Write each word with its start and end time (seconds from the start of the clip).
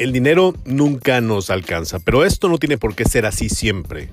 El 0.00 0.12
dinero 0.12 0.54
nunca 0.64 1.20
nos 1.20 1.50
alcanza, 1.50 1.98
pero 1.98 2.24
esto 2.24 2.48
no 2.48 2.56
tiene 2.56 2.78
por 2.78 2.94
qué 2.94 3.04
ser 3.04 3.26
así 3.26 3.50
siempre. 3.50 4.08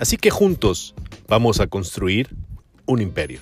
Así 0.00 0.16
que 0.16 0.30
juntos 0.30 0.96
vamos 1.28 1.60
a 1.60 1.68
construir 1.68 2.28
un 2.86 3.00
imperio. 3.00 3.40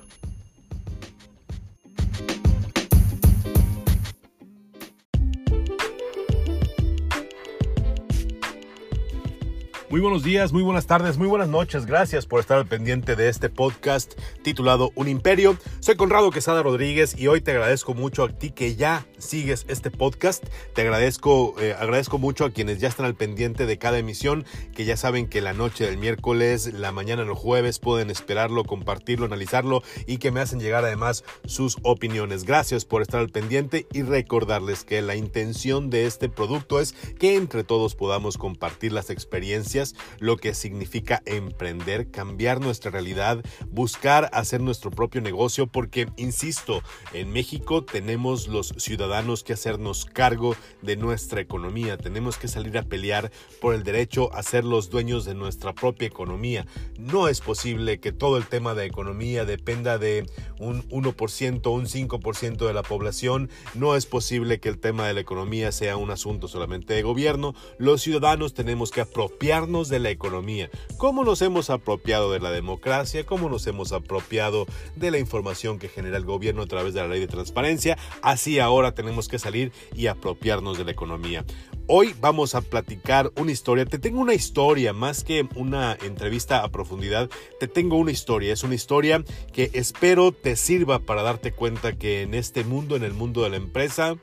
Muy 9.90 10.00
buenos 10.00 10.22
días, 10.22 10.52
muy 10.52 10.62
buenas 10.62 10.86
tardes, 10.86 11.18
muy 11.18 11.26
buenas 11.26 11.48
noches. 11.48 11.84
Gracias 11.84 12.24
por 12.24 12.38
estar 12.38 12.58
al 12.58 12.66
pendiente 12.68 13.16
de 13.16 13.28
este 13.28 13.48
podcast 13.50 14.12
titulado 14.44 14.92
Un 14.94 15.08
Imperio. 15.08 15.56
Soy 15.80 15.96
Conrado 15.96 16.30
Quesada 16.30 16.62
Rodríguez 16.62 17.18
y 17.18 17.26
hoy 17.26 17.40
te 17.40 17.50
agradezco 17.50 17.92
mucho 17.92 18.22
a 18.22 18.28
ti 18.28 18.52
que 18.52 18.76
ya 18.76 19.04
sigues 19.18 19.64
este 19.66 19.90
podcast. 19.90 20.44
Te 20.74 20.82
agradezco, 20.82 21.56
eh, 21.60 21.74
agradezco 21.76 22.18
mucho 22.18 22.44
a 22.44 22.50
quienes 22.50 22.78
ya 22.78 22.86
están 22.86 23.04
al 23.04 23.16
pendiente 23.16 23.66
de 23.66 23.78
cada 23.78 23.98
emisión, 23.98 24.44
que 24.76 24.84
ya 24.84 24.96
saben 24.96 25.26
que 25.26 25.40
la 25.40 25.54
noche 25.54 25.86
del 25.86 25.98
miércoles, 25.98 26.72
la 26.72 26.92
mañana 26.92 27.24
del 27.24 27.34
jueves 27.34 27.80
pueden 27.80 28.10
esperarlo, 28.10 28.62
compartirlo, 28.62 29.26
analizarlo 29.26 29.82
y 30.06 30.18
que 30.18 30.30
me 30.30 30.38
hacen 30.38 30.60
llegar 30.60 30.84
además 30.84 31.24
sus 31.46 31.78
opiniones. 31.82 32.44
Gracias 32.44 32.84
por 32.84 33.02
estar 33.02 33.18
al 33.18 33.30
pendiente 33.30 33.88
y 33.92 34.02
recordarles 34.02 34.84
que 34.84 35.02
la 35.02 35.16
intención 35.16 35.90
de 35.90 36.06
este 36.06 36.28
producto 36.28 36.78
es 36.78 36.92
que 37.18 37.34
entre 37.34 37.64
todos 37.64 37.96
podamos 37.96 38.38
compartir 38.38 38.92
las 38.92 39.10
experiencias 39.10 39.79
lo 40.18 40.36
que 40.36 40.54
significa 40.54 41.22
emprender, 41.26 42.10
cambiar 42.10 42.60
nuestra 42.60 42.90
realidad, 42.90 43.42
buscar 43.70 44.30
hacer 44.32 44.60
nuestro 44.60 44.90
propio 44.90 45.20
negocio, 45.20 45.66
porque, 45.66 46.08
insisto, 46.16 46.82
en 47.12 47.32
México 47.32 47.84
tenemos 47.84 48.48
los 48.48 48.74
ciudadanos 48.76 49.42
que 49.42 49.52
hacernos 49.52 50.04
cargo 50.04 50.56
de 50.82 50.96
nuestra 50.96 51.40
economía, 51.40 51.96
tenemos 51.96 52.36
que 52.36 52.48
salir 52.48 52.76
a 52.78 52.82
pelear 52.82 53.30
por 53.60 53.74
el 53.74 53.82
derecho 53.82 54.32
a 54.34 54.42
ser 54.42 54.64
los 54.64 54.90
dueños 54.90 55.24
de 55.24 55.34
nuestra 55.34 55.74
propia 55.74 56.06
economía. 56.06 56.66
No 56.98 57.28
es 57.28 57.40
posible 57.40 58.00
que 58.00 58.12
todo 58.12 58.36
el 58.36 58.46
tema 58.46 58.74
de 58.74 58.86
economía 58.86 59.44
dependa 59.44 59.98
de 59.98 60.26
un 60.58 60.88
1%, 60.88 61.72
un 61.72 61.86
5% 61.86 62.66
de 62.66 62.74
la 62.74 62.82
población, 62.82 63.50
no 63.74 63.96
es 63.96 64.06
posible 64.06 64.60
que 64.60 64.68
el 64.68 64.78
tema 64.78 65.06
de 65.06 65.14
la 65.14 65.20
economía 65.20 65.72
sea 65.72 65.96
un 65.96 66.10
asunto 66.10 66.48
solamente 66.48 66.94
de 66.94 67.02
gobierno, 67.02 67.54
los 67.78 68.02
ciudadanos 68.02 68.54
tenemos 68.54 68.90
que 68.90 69.00
apropiarnos 69.00 69.69
de 69.70 70.00
la 70.00 70.10
economía, 70.10 70.68
cómo 70.96 71.24
nos 71.24 71.42
hemos 71.42 71.70
apropiado 71.70 72.32
de 72.32 72.40
la 72.40 72.50
democracia, 72.50 73.24
cómo 73.24 73.48
nos 73.48 73.66
hemos 73.68 73.92
apropiado 73.92 74.66
de 74.96 75.12
la 75.12 75.18
información 75.18 75.78
que 75.78 75.88
genera 75.88 76.16
el 76.16 76.24
gobierno 76.24 76.62
a 76.62 76.66
través 76.66 76.92
de 76.92 77.00
la 77.00 77.06
ley 77.06 77.20
de 77.20 77.28
transparencia, 77.28 77.96
así 78.20 78.58
ahora 78.58 78.94
tenemos 78.94 79.28
que 79.28 79.38
salir 79.38 79.70
y 79.94 80.08
apropiarnos 80.08 80.76
de 80.76 80.84
la 80.84 80.90
economía. 80.90 81.44
Hoy 81.86 82.14
vamos 82.20 82.54
a 82.56 82.62
platicar 82.62 83.32
una 83.36 83.52
historia, 83.52 83.86
te 83.86 84.00
tengo 84.00 84.20
una 84.20 84.34
historia 84.34 84.92
más 84.92 85.22
que 85.22 85.46
una 85.54 85.96
entrevista 86.02 86.64
a 86.64 86.70
profundidad, 86.70 87.30
te 87.60 87.68
tengo 87.68 87.96
una 87.96 88.10
historia, 88.10 88.52
es 88.52 88.64
una 88.64 88.74
historia 88.74 89.22
que 89.52 89.70
espero 89.74 90.32
te 90.32 90.56
sirva 90.56 90.98
para 90.98 91.22
darte 91.22 91.52
cuenta 91.52 91.96
que 91.96 92.22
en 92.22 92.34
este 92.34 92.64
mundo, 92.64 92.96
en 92.96 93.04
el 93.04 93.14
mundo 93.14 93.42
de 93.42 93.50
la 93.50 93.56
empresa, 93.56 94.16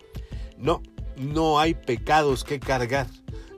no, 0.58 0.82
no 1.18 1.60
hay 1.60 1.74
pecados 1.74 2.44
que 2.44 2.60
cargar. 2.60 3.08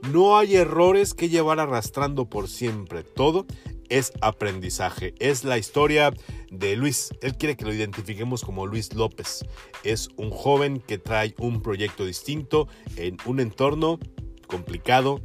No 0.08 0.38
hay 0.38 0.56
errores 0.56 1.14
que 1.14 1.28
llevar 1.28 1.60
arrastrando 1.60 2.28
por 2.28 2.48
siempre. 2.48 3.04
Todo 3.04 3.46
es 3.90 4.12
aprendizaje. 4.22 5.14
Es 5.18 5.44
la 5.44 5.58
historia 5.58 6.14
de 6.50 6.76
Luis. 6.76 7.10
Él 7.20 7.36
quiere 7.36 7.56
que 7.56 7.64
lo 7.64 7.74
identifiquemos 7.74 8.42
como 8.42 8.66
Luis 8.66 8.94
López. 8.94 9.44
Es 9.84 10.08
un 10.16 10.30
joven 10.30 10.80
que 10.80 10.98
trae 10.98 11.34
un 11.38 11.60
proyecto 11.60 12.06
distinto 12.06 12.68
en 12.96 13.18
un 13.26 13.40
entorno 13.40 13.98
complicado, 14.46 15.20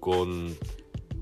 con 0.00 0.56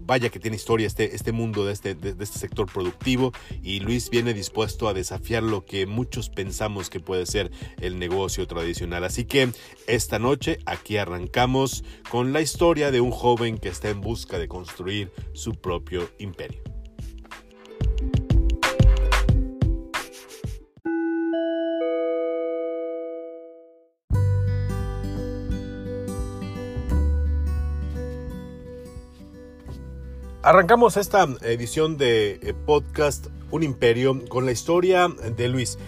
vaya 0.09 0.31
que 0.31 0.41
tiene 0.41 0.57
historia 0.57 0.87
este, 0.87 1.15
este 1.15 1.33
mundo 1.33 1.67
de 1.67 1.75
este, 1.75 1.95
de, 1.95 2.11
este 2.25 2.39
sector 2.39 2.67
productivo 2.67 3.33
y 3.63 3.81
Luis 3.81 4.09
viene 4.09 4.33
dispuesto 4.33 4.89
a 4.89 4.95
desafiar 4.95 5.43
lo 5.43 5.67
que 5.67 5.87
muchos 5.87 6.31
pensamos 6.31 6.89
que 6.89 6.99
puede 6.99 7.27
ser 7.27 7.53
el 7.81 7.99
negocio 7.99 8.47
tradicional. 8.47 9.05
Así 9.05 9.27
que 9.27 9.51
esta 9.87 10.19
noche 10.19 10.61
aquí 10.65 10.97
arrancamos 10.97 11.85
con 12.11 12.33
la 12.33 12.41
historia 12.41 12.91
de 12.91 13.03
un 13.03 13.11
joven 13.11 13.59
que 13.59 13.69
está 13.69 13.91
en 13.91 14.01
busca 14.01 14.39
de 14.39 14.49
construir 14.49 15.13
su 15.35 15.53
propio 15.53 16.11
imperio. 16.19 16.78
Arrancamos 30.49 30.97
esta 30.97 31.29
edición 31.43 31.99
de 31.99 32.41
eh, 32.41 32.55
podcast 32.55 33.27
Un 33.51 33.63
Imperio 33.63 34.27
con 34.31 34.47
la 34.47 34.53
historia 34.53 35.07
de 35.07 35.47
Luis. 35.47 35.79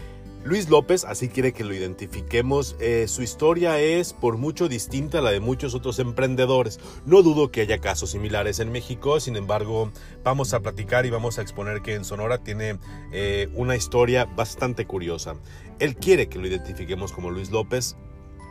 Luis 0.44 0.68
López, 0.68 1.06
así 1.06 1.30
quiere 1.30 1.54
que 1.54 1.64
lo 1.64 1.72
identifiquemos, 1.72 2.76
eh, 2.78 3.08
su 3.08 3.22
historia 3.22 3.80
es 3.80 4.12
por 4.12 4.36
mucho 4.36 4.68
distinta 4.68 5.20
a 5.20 5.22
la 5.22 5.30
de 5.30 5.40
muchos 5.40 5.74
otros 5.74 5.98
emprendedores. 5.98 6.78
No 7.06 7.22
dudo 7.22 7.50
que 7.50 7.62
haya 7.62 7.78
casos 7.78 8.10
similares 8.10 8.60
en 8.60 8.70
México, 8.70 9.18
sin 9.18 9.36
embargo, 9.36 9.90
vamos 10.24 10.52
a 10.52 10.60
platicar 10.60 11.06
y 11.06 11.10
vamos 11.10 11.38
a 11.38 11.42
exponer 11.42 11.80
que 11.80 11.94
en 11.94 12.04
Sonora 12.04 12.44
tiene 12.44 12.78
eh, 13.12 13.48
una 13.54 13.76
historia 13.76 14.26
bastante 14.26 14.84
curiosa. 14.84 15.36
Él 15.78 15.96
quiere 15.96 16.28
que 16.28 16.38
lo 16.38 16.46
identifiquemos 16.46 17.12
como 17.12 17.30
Luis 17.30 17.50
López 17.50 17.96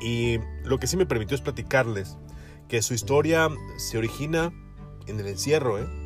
y 0.02 0.40
lo 0.64 0.80
que 0.80 0.88
sí 0.88 0.98
me 0.98 1.06
permitió 1.06 1.36
es 1.36 1.42
platicarles 1.42 2.18
que 2.68 2.82
su 2.82 2.96
historia 2.96 3.48
se 3.78 4.00
origina 4.00 4.52
en 5.06 5.20
el 5.20 5.28
encierro, 5.28 5.78
¿eh? 5.78 5.99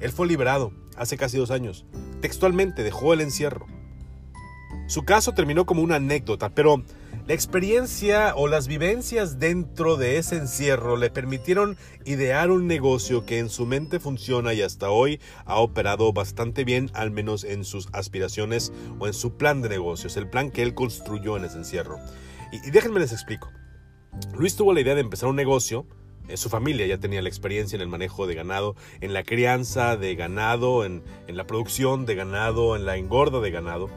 Él 0.00 0.10
fue 0.12 0.26
liberado 0.26 0.72
hace 0.96 1.16
casi 1.16 1.38
dos 1.38 1.50
años. 1.50 1.86
Textualmente 2.20 2.82
dejó 2.82 3.12
el 3.12 3.20
encierro. 3.20 3.66
Su 4.86 5.04
caso 5.04 5.32
terminó 5.32 5.66
como 5.66 5.82
una 5.82 5.96
anécdota, 5.96 6.50
pero 6.50 6.82
la 7.26 7.34
experiencia 7.34 8.36
o 8.36 8.46
las 8.46 8.68
vivencias 8.68 9.40
dentro 9.40 9.96
de 9.96 10.16
ese 10.16 10.36
encierro 10.36 10.96
le 10.96 11.10
permitieron 11.10 11.76
idear 12.04 12.52
un 12.52 12.68
negocio 12.68 13.26
que 13.26 13.40
en 13.40 13.48
su 13.48 13.66
mente 13.66 13.98
funciona 13.98 14.54
y 14.54 14.62
hasta 14.62 14.90
hoy 14.90 15.20
ha 15.44 15.56
operado 15.56 16.12
bastante 16.12 16.62
bien, 16.62 16.88
al 16.94 17.10
menos 17.10 17.42
en 17.42 17.64
sus 17.64 17.88
aspiraciones 17.92 18.72
o 19.00 19.08
en 19.08 19.12
su 19.12 19.36
plan 19.36 19.60
de 19.60 19.70
negocios, 19.70 20.16
el 20.16 20.30
plan 20.30 20.52
que 20.52 20.62
él 20.62 20.74
construyó 20.74 21.36
en 21.36 21.46
ese 21.46 21.58
encierro. 21.58 21.98
Y, 22.52 22.70
déjenme 22.70 23.00
les 23.00 23.10
explico. 23.10 23.50
Luis 24.38 24.54
tuvo 24.54 24.72
la 24.72 24.80
idea 24.80 24.94
de 24.94 25.00
empezar 25.00 25.28
un 25.28 25.34
negocio 25.34 25.84
su 26.34 26.48
familia 26.48 26.86
ya 26.86 26.98
tenía 26.98 27.22
la 27.22 27.28
experiencia 27.28 27.76
en 27.76 27.82
el 27.82 27.88
manejo 27.88 28.26
de 28.26 28.34
ganado, 28.34 28.74
en 29.00 29.12
la 29.12 29.22
crianza 29.22 29.96
de 29.96 30.14
ganado, 30.14 30.84
en, 30.84 31.02
la 31.28 31.46
producción 31.46 32.06
de 32.06 32.14
ganado, 32.14 32.76
en 32.76 32.86
la 32.86 32.96
engorda 32.96 33.40
de 33.40 33.50
ganado. 33.50 33.88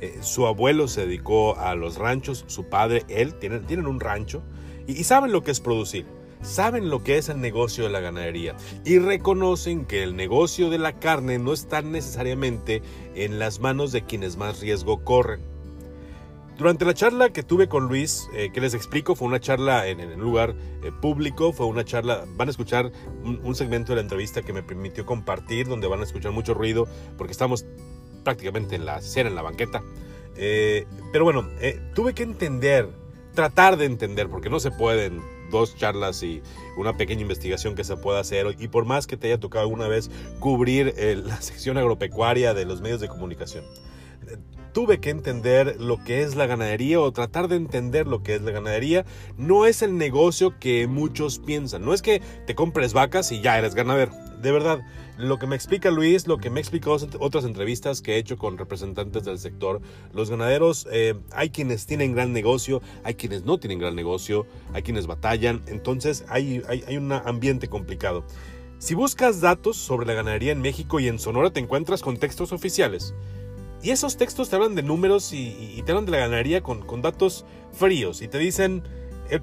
Eh, 0.00 0.18
su 0.22 0.46
abuelo 0.46 0.86
se 0.86 1.06
dedicó 1.06 1.56
a 1.56 1.74
los 1.74 1.96
ranchos, 1.96 2.44
su 2.46 2.64
padre, 2.64 3.04
él, 3.08 3.34
tienen, 3.34 3.66
tienen 3.66 3.86
un 3.86 4.00
rancho 4.00 4.42
y, 4.86 5.04
saben 5.04 5.32
lo 5.32 5.42
que 5.42 5.50
es 5.50 5.60
producir. 5.60 6.06
Saben 6.40 6.88
lo 6.88 7.02
que 7.02 7.18
es 7.18 7.28
el 7.28 7.40
negocio 7.40 7.84
de 7.84 7.90
la 7.90 7.98
ganadería 7.98 8.54
y 8.84 9.00
reconocen 9.00 9.84
que 9.84 10.04
el 10.04 10.14
negocio 10.14 10.70
de 10.70 10.78
la 10.78 11.00
carne 11.00 11.38
no 11.40 11.52
está 11.52 11.82
necesariamente 11.82 12.80
en 13.16 13.40
las 13.40 13.58
manos 13.58 13.90
de 13.90 14.04
quienes 14.04 14.36
más 14.36 14.60
riesgo 14.60 15.04
corren. 15.04 15.57
Durante 16.58 16.84
la 16.84 16.92
charla 16.92 17.30
que 17.30 17.44
tuve 17.44 17.68
con 17.68 17.86
Luis, 17.86 18.28
eh, 18.34 18.50
que 18.52 18.60
les 18.60 18.74
explico, 18.74 19.14
fue 19.14 19.28
una 19.28 19.38
charla 19.38 19.86
en, 19.86 20.00
un 20.00 20.18
lugar 20.18 20.56
eh, 20.82 20.90
público, 20.90 21.52
fue 21.52 21.66
una 21.66 21.84
charla, 21.84 22.24
van 22.34 22.48
a 22.48 22.50
escuchar 22.50 22.90
un, 23.22 23.54
segmento 23.54 23.92
de 23.92 23.96
la 23.96 24.02
entrevista 24.02 24.42
que 24.42 24.52
me 24.52 24.64
permitió 24.64 25.06
compartir, 25.06 25.68
donde 25.68 25.86
van 25.86 26.00
a 26.00 26.02
escuchar 26.02 26.32
mucho 26.32 26.54
ruido, 26.54 26.88
porque 27.16 27.30
estamos 27.30 27.64
prácticamente 28.24 28.74
en 28.74 28.86
la 28.86 29.00
cena, 29.00 29.28
en 29.28 29.36
la 29.36 29.42
banqueta. 29.42 29.84
Eh, 30.34 30.84
pero 31.12 31.22
bueno, 31.22 31.48
tuve 31.94 32.12
que 32.12 32.24
entender, 32.24 32.90
tratar 33.34 33.76
de 33.76 33.84
entender, 33.84 34.28
porque 34.28 34.50
no 34.50 34.58
se 34.58 34.72
pueden 34.72 35.22
dos 35.52 35.76
charlas 35.76 36.24
y 36.24 36.42
una 36.76 36.96
pequeña 36.96 37.22
investigación 37.22 37.76
que 37.76 37.84
se 37.84 37.96
pueda 37.96 38.18
hacer, 38.18 38.56
y 38.58 38.66
por 38.66 38.84
más 38.84 39.06
que 39.06 39.16
te 39.16 39.28
haya 39.28 39.38
tocado 39.38 39.62
alguna 39.62 39.86
vez 39.86 40.10
cubrir 40.40 40.92
la 41.24 41.40
sección 41.40 41.78
agropecuaria 41.78 42.52
de 42.52 42.64
los 42.64 42.80
medios 42.80 43.00
de 43.00 43.06
comunicación 43.06 43.64
tuve 44.78 45.00
que 45.00 45.10
entender 45.10 45.80
lo 45.80 46.04
que 46.04 46.22
es 46.22 46.36
la 46.36 46.46
ganadería 46.46 47.00
o 47.00 47.10
tratar 47.10 47.48
de 47.48 47.56
entender 47.56 48.06
lo 48.06 48.22
que 48.22 48.36
es 48.36 48.42
la 48.42 48.52
ganadería. 48.52 49.04
No 49.36 49.66
es 49.66 49.82
el 49.82 49.98
negocio 49.98 50.56
que 50.60 50.86
muchos 50.86 51.40
piensan. 51.40 51.84
No 51.84 51.94
es 51.94 52.00
que 52.00 52.22
te 52.46 52.54
compres 52.54 52.92
vacas 52.92 53.32
y 53.32 53.40
ya 53.40 53.58
eres 53.58 53.74
ganadero. 53.74 54.12
De 54.40 54.52
verdad, 54.52 54.78
lo 55.16 55.36
que 55.40 55.48
me 55.48 55.56
explica 55.56 55.90
Luis, 55.90 56.28
lo 56.28 56.38
que 56.38 56.48
me 56.48 56.60
ha 56.60 56.62
explicado 56.62 56.96
otras 57.18 57.44
entrevistas 57.44 58.00
que 58.02 58.14
he 58.14 58.18
hecho 58.18 58.38
con 58.38 58.56
representantes 58.56 59.24
del 59.24 59.40
sector, 59.40 59.80
los 60.12 60.30
ganaderos, 60.30 60.86
eh, 60.92 61.16
hay 61.32 61.50
quienes 61.50 61.84
tienen 61.86 62.14
gran 62.14 62.32
negocio, 62.32 62.80
hay 63.02 63.14
quienes 63.14 63.44
no 63.44 63.58
tienen 63.58 63.80
gran 63.80 63.96
negocio, 63.96 64.46
hay 64.74 64.84
quienes 64.84 65.08
batallan, 65.08 65.60
entonces 65.66 66.24
hay, 66.28 66.62
hay, 66.68 66.84
hay 66.86 66.96
un 66.98 67.10
ambiente 67.10 67.66
complicado. 67.66 68.24
Si 68.78 68.94
buscas 68.94 69.40
datos 69.40 69.76
sobre 69.76 70.06
la 70.06 70.14
ganadería 70.14 70.52
en 70.52 70.60
México 70.60 71.00
y 71.00 71.08
en 71.08 71.18
Sonora 71.18 71.50
te 71.50 71.58
encuentras 71.58 72.00
con 72.00 72.16
textos 72.16 72.52
oficiales. 72.52 73.12
Y 73.82 73.90
esos 73.90 74.16
textos 74.16 74.50
te 74.50 74.56
hablan 74.56 74.74
de 74.74 74.82
números 74.82 75.32
y, 75.32 75.82
te 75.84 75.92
hablan 75.92 76.06
de 76.06 76.12
la 76.12 76.18
ganadería 76.18 76.62
con, 76.62 77.02
datos 77.02 77.44
fríos 77.72 78.22
y 78.22 78.28
te 78.28 78.38
dicen 78.38 78.82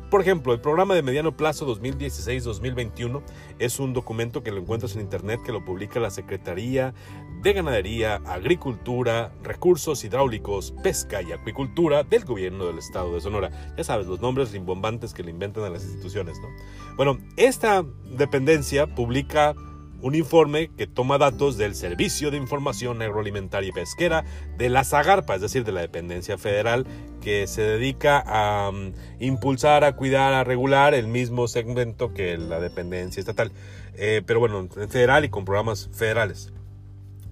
por 0.09 0.21
ejemplo, 0.21 0.51
el 0.53 0.59
programa 0.59 0.95
de 0.95 1.03
mediano 1.03 1.37
plazo 1.37 1.67
2016-2021 1.67 3.21
es 3.59 3.79
un 3.79 3.93
documento 3.93 4.41
que 4.41 4.51
lo 4.51 4.59
encuentras 4.59 4.95
en 4.95 5.01
internet 5.01 5.41
que 5.45 5.51
lo 5.51 5.63
publica 5.63 5.99
la 5.99 6.09
Secretaría 6.09 6.95
de 7.43 7.53
Ganadería, 7.53 8.15
Agricultura, 8.25 9.31
Recursos 9.43 10.03
Hidráulicos, 10.03 10.73
Pesca 10.81 11.21
y 11.21 11.31
Acuicultura 11.31 12.03
del 12.03 12.25
gobierno 12.25 12.65
del 12.65 12.79
estado 12.79 13.13
de 13.13 13.21
Sonora. 13.21 13.75
Ya 13.77 13.83
sabes, 13.83 14.07
los 14.07 14.21
nombres 14.21 14.51
rimbombantes 14.51 15.13
que 15.13 15.21
le 15.21 15.29
inventan 15.29 15.63
a 15.65 15.69
las 15.69 15.83
instituciones, 15.83 16.39
¿no? 16.39 16.47
Bueno, 16.95 17.19
esta 17.37 17.85
dependencia 18.17 18.87
publica 18.87 19.53
un 20.01 20.15
informe 20.15 20.69
que 20.77 20.87
toma 20.87 21.17
datos 21.17 21.57
del 21.57 21.75
Servicio 21.75 22.31
de 22.31 22.37
Información 22.37 23.01
Agroalimentaria 23.01 23.69
y 23.69 23.71
Pesquera 23.71 24.23
de 24.57 24.69
la 24.69 24.83
Zagarpa, 24.83 25.35
es 25.35 25.41
decir, 25.41 25.63
de 25.63 25.71
la 25.71 25.81
dependencia 25.81 26.37
federal 26.37 26.85
que 27.21 27.47
se 27.47 27.61
dedica 27.61 28.23
a 28.25 28.71
mm, 28.71 28.93
impulsar, 29.19 29.83
a 29.83 29.95
cuidar, 29.95 30.33
a 30.33 30.43
regular 30.43 30.93
el 30.93 31.07
mismo 31.07 31.47
segmento 31.47 32.13
que 32.13 32.37
la 32.37 32.59
dependencia 32.59 33.19
estatal, 33.19 33.51
eh, 33.95 34.21
pero 34.25 34.39
bueno, 34.39 34.67
federal 34.89 35.25
y 35.25 35.29
con 35.29 35.45
programas 35.45 35.89
federales. 35.93 36.53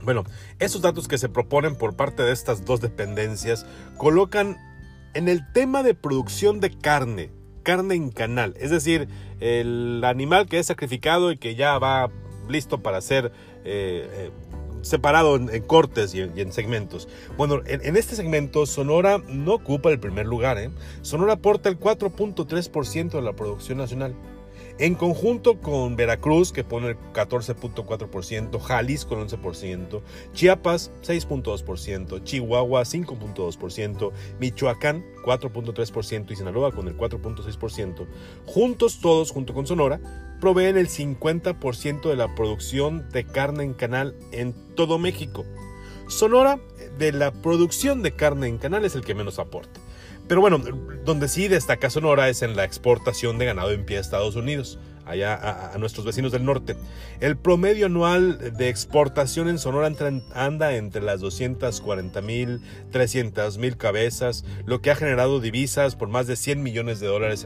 Bueno, 0.04 0.24
esos 0.60 0.82
datos 0.82 1.08
que 1.08 1.18
se 1.18 1.30
proponen 1.30 1.78
por 1.78 1.96
parte 1.96 2.24
de 2.24 2.34
estas 2.34 2.66
dos 2.66 2.82
dependencias 2.82 3.66
colocan 3.98 4.58
en 5.14 5.30
el 5.30 5.50
tema 5.54 5.84
de 5.84 5.94
producción 5.94 6.60
de 6.60 6.72
carne, 6.72 7.32
carne 7.64 7.96
en 7.96 8.10
canal, 8.10 8.56
es 8.60 8.72
decir, 8.72 9.08
el 9.40 10.02
animal 10.04 10.48
que 10.48 10.60
es 10.60 10.68
sacrificado 10.68 11.32
y 11.32 11.38
que 11.38 11.56
ya 11.56 11.78
va 11.78 12.10
listo 12.50 12.82
para 12.82 13.02
ser 13.02 13.32
eh, 13.66 14.08
eh, 14.12 14.32
separado 14.82 15.36
en, 15.36 15.62
cortes 15.64 16.14
y 16.14 16.22
en, 16.22 16.52
segmentos. 16.52 17.08
Bueno, 17.38 17.62
en, 17.66 17.96
este 17.96 18.16
segmento 18.16 18.66
Sonora 18.66 19.22
no 19.28 19.56
ocupa 19.56 19.90
el 19.90 20.00
primer 20.00 20.26
lugar. 20.26 20.58
¿eh? 20.58 20.70
Sonora 21.02 21.34
aporta 21.34 21.70
el 21.70 21.80
4.3% 21.80 23.12
de 23.12 23.22
la 23.22 23.34
producción 23.34 23.78
nacional. 23.78 24.16
En 24.80 24.96
conjunto 24.96 25.60
con 25.60 25.96
Veracruz, 25.96 26.52
que 26.52 26.64
pone 26.64 26.90
el 26.90 26.98
14.4%, 27.14 28.60
Jalisco 28.60 29.16
el 29.16 29.28
11%, 29.28 30.02
Chiapas 30.34 30.92
6.2%, 31.04 32.24
Chihuahua 32.24 32.82
5.2%, 32.82 34.12
Michoacán 34.40 35.06
4.3% 35.24 36.32
y 36.32 36.36
Sinaloa 36.36 36.72
con 36.72 36.88
el 36.88 36.98
4.6%. 36.98 38.08
Juntos 38.48 39.00
todos, 39.00 39.30
junto 39.30 39.54
con 39.54 39.68
Sonora, 39.68 40.00
proveen 40.44 40.76
el 40.76 40.90
50% 40.90 42.10
de 42.10 42.18
la 42.18 42.36
producción 42.36 43.08
de 43.12 43.24
carne 43.24 43.64
en 43.64 43.74
canal 43.74 44.14
en 44.34 44.54
todo 44.76 45.00
México. 45.00 45.46
Sonora, 46.10 46.60
de 46.98 47.14
la 47.14 47.32
producción 47.32 48.04
de 48.04 48.14
carne 48.14 48.50
en 48.50 48.58
canal, 48.58 48.84
es 48.84 48.94
el 48.96 49.06
que 49.06 49.16
menos 49.16 49.40
aporta. 49.40 49.80
Pero 50.28 50.42
bueno, 50.42 50.58
donde 51.06 51.30
sí 51.30 51.48
destaca 51.48 51.90
Sonora 51.90 52.28
es 52.28 52.42
en 52.42 52.58
la 52.58 52.66
exportación 52.66 53.38
de 53.38 53.46
ganado 53.46 53.72
en 53.72 53.86
pie 53.86 54.00
a 54.00 54.02
Estados 54.02 54.36
Unidos 54.36 54.80
allá 55.06 55.72
a, 55.74 55.78
nuestros 55.78 56.06
vecinos 56.06 56.32
del 56.32 56.46
norte. 56.46 56.76
El 57.20 57.38
promedio 57.38 57.88
anual 57.88 58.54
de 58.56 58.70
exportación 58.70 59.50
en 59.50 59.60
Sonora 59.60 59.92
anda 60.34 60.76
entre 60.76 61.02
las 61.02 61.20
240 61.20 62.22
mil, 62.22 62.62
300 62.92 63.58
mil 63.58 63.78
cabezas, 63.78 64.46
lo 64.66 64.82
que 64.82 64.92
ha 64.92 64.96
generado 64.96 65.40
divisas 65.40 65.96
por 65.96 66.08
más 66.08 66.28
de 66.28 66.36
100 66.36 66.64
millones 66.64 67.00
de 67.00 67.08
dólares 67.08 67.46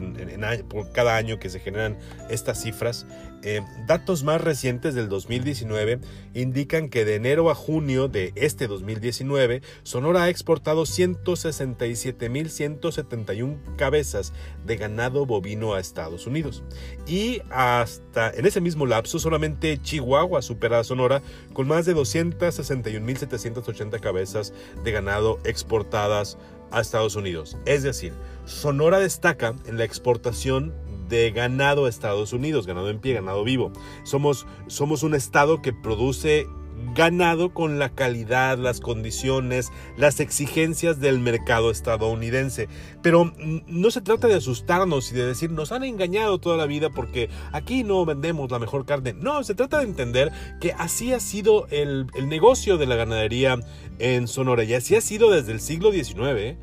por 0.68 0.92
cada 0.92 1.16
año 1.16 1.38
que 1.38 1.50
se 1.50 1.60
generan 1.60 1.98
estas 2.30 2.62
cifras. 2.62 3.06
Eh, 3.42 3.60
datos 3.86 4.24
más 4.24 4.40
recientes 4.40 4.94
del 4.94 5.08
2019 5.08 6.00
indican 6.34 6.88
que 6.88 7.04
de 7.04 7.14
enero 7.14 7.50
a 7.50 7.54
junio 7.54 8.08
de 8.08 8.32
este 8.34 8.66
2019, 8.66 9.62
Sonora 9.84 10.24
ha 10.24 10.28
exportado 10.28 10.82
167.171 10.82 13.76
cabezas 13.76 14.32
de 14.66 14.76
ganado 14.76 15.24
bovino 15.24 15.74
a 15.74 15.80
Estados 15.80 16.26
Unidos. 16.26 16.64
Y 17.06 17.42
hasta 17.50 18.30
en 18.30 18.46
ese 18.46 18.60
mismo 18.60 18.86
lapso, 18.86 19.20
solamente 19.20 19.80
Chihuahua 19.80 20.42
supera 20.42 20.80
a 20.80 20.84
Sonora 20.84 21.22
con 21.52 21.68
más 21.68 21.86
de 21.86 21.94
261.780 21.94 24.00
cabezas 24.00 24.52
de 24.82 24.90
ganado 24.90 25.38
exportadas 25.44 26.36
a 26.70 26.80
Estados 26.80 27.16
Unidos. 27.16 27.56
Es 27.66 27.82
decir, 27.82 28.12
Sonora 28.44 28.98
destaca 28.98 29.54
en 29.66 29.78
la 29.78 29.84
exportación 29.84 30.74
de 31.08 31.30
ganado 31.30 31.86
a 31.86 31.88
Estados 31.88 32.32
Unidos, 32.32 32.66
ganado 32.66 32.90
en 32.90 33.00
pie, 33.00 33.14
ganado 33.14 33.44
vivo. 33.44 33.72
Somos, 34.04 34.46
somos 34.66 35.02
un 35.02 35.14
estado 35.14 35.62
que 35.62 35.72
produce 35.72 36.46
ganado 36.94 37.52
con 37.52 37.78
la 37.78 37.90
calidad, 37.90 38.58
las 38.58 38.80
condiciones, 38.80 39.70
las 39.96 40.20
exigencias 40.20 41.00
del 41.00 41.18
mercado 41.18 41.70
estadounidense. 41.70 42.68
Pero 43.02 43.32
no 43.66 43.90
se 43.90 44.00
trata 44.00 44.28
de 44.28 44.34
asustarnos 44.34 45.10
y 45.12 45.14
de 45.14 45.26
decir 45.26 45.50
nos 45.50 45.72
han 45.72 45.84
engañado 45.84 46.38
toda 46.38 46.56
la 46.56 46.66
vida 46.66 46.90
porque 46.90 47.30
aquí 47.52 47.84
no 47.84 48.04
vendemos 48.04 48.50
la 48.50 48.58
mejor 48.58 48.84
carne. 48.84 49.12
No, 49.12 49.42
se 49.44 49.54
trata 49.54 49.78
de 49.78 49.84
entender 49.84 50.32
que 50.60 50.72
así 50.72 51.12
ha 51.12 51.20
sido 51.20 51.66
el, 51.70 52.06
el 52.14 52.28
negocio 52.28 52.78
de 52.78 52.86
la 52.86 52.96
ganadería 52.96 53.58
en 53.98 54.28
Sonora 54.28 54.64
y 54.64 54.74
así 54.74 54.94
ha 54.96 55.00
sido 55.00 55.30
desde 55.30 55.52
el 55.52 55.60
siglo 55.60 55.92
XIX 55.92 56.56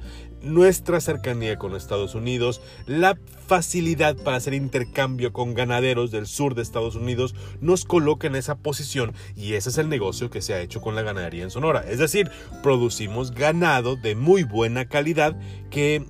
nuestra 0.46 1.02
cercanía 1.02 1.58
con 1.58 1.76
Estados 1.76 2.16
Unidos, 2.16 2.62
la 2.86 3.18
facilidad 3.48 4.16
para 4.16 4.38
hacer 4.38 4.54
intercambio 4.54 5.34
con 5.34 5.54
ganaderos 5.54 6.12
del 6.12 6.28
sur 6.28 6.56
de 6.56 6.62
Estados 6.62 6.96
Unidos 6.96 7.36
nos 7.62 7.86
coloca 7.86 8.28
en 8.28 8.36
esa 8.36 8.56
posición 8.56 9.14
y 9.36 9.54
ese 9.54 9.70
es 9.70 9.78
el 9.78 9.90
negocio 9.90 10.30
que 10.30 10.42
se 10.42 10.54
ha 10.54 10.62
hecho 10.62 10.82
con 10.82 10.96
la 10.96 11.02
ganadería 11.02 11.44
en 11.44 11.52
Sonora. 11.52 11.84
Es 11.88 12.00
decir, 12.00 12.32
producimos 12.64 13.32
ganado 13.32 13.96
de 13.96 14.16
muy 14.16 14.44
buena 14.44 14.86
calidad 14.86 15.38
que 15.70 16.06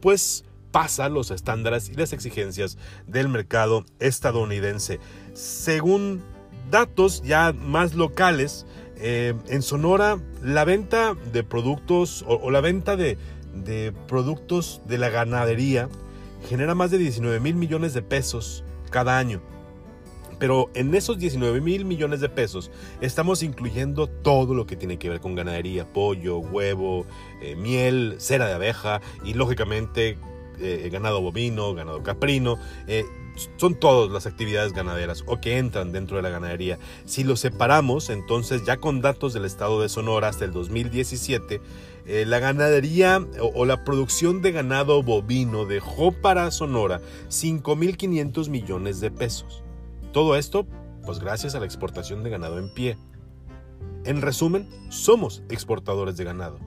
pues 0.00 0.44
pasa 0.72 1.08
los 1.08 1.30
estándares 1.30 1.88
y 1.88 1.94
las 1.94 2.12
exigencias 2.12 2.78
del 3.06 3.28
mercado 3.28 3.84
estadounidense. 4.00 4.98
Según 5.34 6.22
datos 6.70 7.22
ya 7.22 7.52
más 7.52 7.94
locales, 7.94 8.66
eh, 8.96 9.34
en 9.48 9.62
Sonora 9.62 10.18
la 10.42 10.64
venta 10.64 11.14
de 11.32 11.42
productos 11.42 12.24
o 12.26 12.50
la 12.50 12.60
venta 12.60 12.96
de, 12.96 13.18
de 13.54 13.92
productos 14.08 14.80
de 14.86 14.98
la 14.98 15.08
ganadería 15.08 15.88
genera 16.48 16.74
más 16.74 16.90
de 16.90 16.98
19 16.98 17.40
mil 17.40 17.54
millones 17.54 17.94
de 17.94 18.02
pesos 18.02 18.64
cada 18.90 19.18
año. 19.18 19.40
Pero 20.38 20.70
en 20.74 20.94
esos 20.94 21.18
19 21.18 21.60
mil 21.60 21.84
millones 21.84 22.20
de 22.20 22.28
pesos 22.28 22.70
estamos 23.00 23.42
incluyendo 23.42 24.08
todo 24.08 24.54
lo 24.54 24.66
que 24.66 24.76
tiene 24.76 24.98
que 24.98 25.08
ver 25.08 25.20
con 25.20 25.34
ganadería, 25.34 25.90
pollo, 25.92 26.38
huevo, 26.38 27.06
eh, 27.40 27.56
miel, 27.56 28.16
cera 28.18 28.46
de 28.46 28.54
abeja 28.54 29.00
y 29.24 29.34
lógicamente 29.34 30.18
eh, 30.60 30.88
ganado 30.92 31.20
bovino, 31.20 31.74
ganado 31.74 32.02
caprino. 32.02 32.58
Eh, 32.86 33.04
son 33.56 33.74
todas 33.74 34.10
las 34.10 34.26
actividades 34.26 34.72
ganaderas 34.72 35.24
o 35.26 35.40
que 35.40 35.58
entran 35.58 35.92
dentro 35.92 36.16
de 36.16 36.22
la 36.22 36.30
ganadería. 36.30 36.78
Si 37.04 37.24
lo 37.24 37.36
separamos, 37.36 38.10
entonces 38.10 38.64
ya 38.64 38.76
con 38.76 39.00
datos 39.00 39.32
del 39.32 39.44
estado 39.44 39.80
de 39.82 39.88
Sonora 39.88 40.28
hasta 40.28 40.44
el 40.44 40.52
2017, 40.52 41.60
eh, 42.06 42.26
la 42.26 42.38
ganadería 42.38 43.26
o, 43.40 43.64
la 43.64 43.82
producción 43.82 44.42
de 44.42 44.52
ganado 44.52 45.02
bovino 45.02 45.64
dejó 45.64 46.12
para 46.12 46.50
Sonora 46.50 47.00
5.500 47.28 48.50
millones 48.50 49.00
de 49.00 49.10
pesos. 49.10 49.62
Todo 50.12 50.36
esto, 50.36 50.66
pues 51.04 51.18
gracias 51.18 51.54
a 51.54 51.60
la 51.60 51.66
exportación 51.66 52.22
de 52.22 52.30
ganado 52.30 52.58
en 52.58 52.72
pie. 52.74 52.98
En 54.04 54.20
resumen, 54.20 54.68
somos 54.90 55.42
exportadores 55.48 56.16
de 56.18 56.24
ganado, 56.24 56.58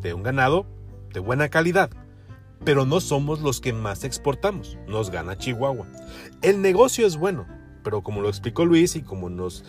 de 0.00 0.14
un 0.14 0.22
ganado 0.22 0.64
de 1.12 1.18
buena 1.18 1.48
calidad, 1.48 1.90
pero 2.64 2.86
no 2.86 3.00
somos 3.00 3.40
los 3.40 3.60
que 3.60 3.72
más 3.72 4.04
exportamos, 4.04 4.78
nos 4.86 5.10
gana 5.10 5.36
Chihuahua. 5.36 5.88
El 6.40 6.62
negocio 6.62 7.04
es 7.04 7.16
bueno, 7.16 7.46
pero 7.82 8.02
como 8.02 8.20
lo 8.20 8.28
explicó 8.28 8.64
Luis 8.64 8.94
y 8.94 9.02
como 9.02 9.28
nos 9.28 9.64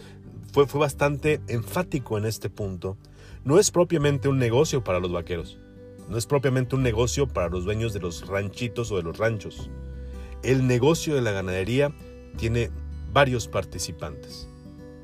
fue, 0.53 0.67
fue 0.67 0.79
bastante 0.79 1.41
enfático 1.47 2.17
en 2.19 2.25
este 2.25 2.51
punto, 2.51 2.97
no 3.45 3.59
es 3.59 3.69
propiamente 3.69 4.27
un 4.27 4.39
negocio 4.39 4.83
para 4.83 4.99
los 4.99 5.11
vaqueros, 5.11 5.59
no 6.09 6.17
es 6.17 6.25
propiamente 6.25 6.75
un 6.75 6.81
negocio 6.81 7.27
para 7.27 7.47
los 7.47 7.63
dueños 7.63 7.93
de 7.93 7.99
los 7.99 8.27
ranchitos 8.27 8.91
o 8.91 8.97
de 8.97 9.03
los 9.03 9.17
ranchos. 9.19 9.69
El 10.41 10.65
negocio 10.65 11.13
de 11.13 11.21
la 11.21 11.31
ganadería 11.31 11.93
tiene 12.37 12.71
varios 13.13 13.47
participantes 13.47 14.49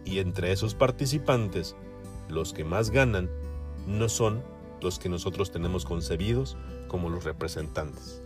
y 0.05 0.19
entre 0.19 0.51
esos 0.51 0.73
participantes 0.73 1.75
los 2.29 2.51
que 2.51 2.63
más 2.63 2.89
ganan 2.89 3.29
no 3.85 4.09
son 4.09 4.43
los 4.81 4.97
que 4.97 5.09
nosotros 5.09 5.51
tenemos 5.51 5.85
concebidos 5.85 6.57
como 6.87 7.09
los 7.09 7.23
representantes. 7.23 8.23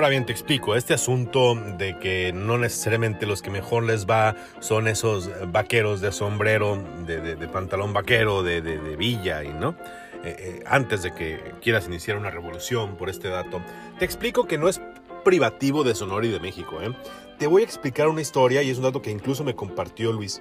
Ahora 0.00 0.08
bien, 0.08 0.24
te 0.24 0.32
explico, 0.32 0.76
este 0.76 0.94
asunto 0.94 1.54
de 1.54 1.98
que 1.98 2.32
no 2.32 2.56
necesariamente 2.56 3.26
los 3.26 3.42
que 3.42 3.50
mejor 3.50 3.82
les 3.82 4.06
va 4.06 4.34
son 4.60 4.88
esos 4.88 5.28
vaqueros 5.52 6.00
de 6.00 6.10
sombrero, 6.10 6.82
de, 7.04 7.36
pantalón 7.48 7.92
vaquero, 7.92 8.42
de, 8.42 8.62
villa, 8.96 9.44
y 9.44 9.50
no. 9.50 9.76
Eh, 10.24 10.36
eh, 10.38 10.62
antes 10.64 11.02
de 11.02 11.12
que 11.12 11.52
quieras 11.60 11.86
iniciar 11.86 12.16
una 12.16 12.30
revolución 12.30 12.96
por 12.96 13.10
este 13.10 13.28
dato, 13.28 13.60
te 13.98 14.06
explico 14.06 14.46
que 14.46 14.56
no 14.56 14.70
es 14.70 14.80
privativo 15.22 15.84
de 15.84 15.94
Sonora 15.94 16.24
y 16.24 16.30
de 16.30 16.40
México. 16.40 16.80
¿eh? 16.80 16.96
Te 17.38 17.46
voy 17.46 17.60
a 17.60 17.66
explicar 17.66 18.08
una 18.08 18.22
historia 18.22 18.62
y 18.62 18.70
es 18.70 18.78
un 18.78 18.84
dato 18.84 19.02
que 19.02 19.10
incluso 19.10 19.44
me 19.44 19.54
compartió 19.54 20.14
Luis. 20.14 20.40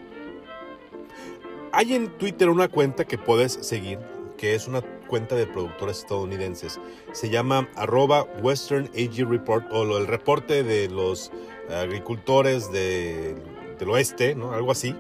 Hay 1.73 1.95
en 1.95 2.17
Twitter 2.17 2.47
una 2.47 2.69
cuenta 2.69 3.03
que 3.03 3.17
puedes 3.17 3.51
seguir, 3.51 3.99
que 4.37 4.55
es 4.55 4.69
una 4.69 4.81
cuenta 5.09 5.35
de 5.35 5.45
productores 5.45 5.97
estadounidenses. 5.97 6.79
Se 7.11 7.29
llama 7.29 7.67
arroba 7.75 8.23
Western 8.41 8.89
AG 8.95 9.27
Report 9.27 9.65
o 9.71 9.97
el 9.97 10.07
reporte 10.07 10.63
de 10.63 10.87
los 10.87 11.31
agricultores 11.69 12.71
del 12.71 13.89
oeste, 13.89 14.35
¿no? 14.35 14.53
algo 14.53 14.71
así. 14.71 14.95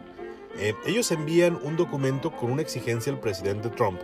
Eh, 0.57 0.73
ellos 0.85 1.11
envían 1.11 1.57
un 1.63 1.77
documento 1.77 2.31
con 2.31 2.51
una 2.51 2.61
exigencia 2.61 3.13
al 3.13 3.19
presidente 3.19 3.69
Trump, 3.69 4.01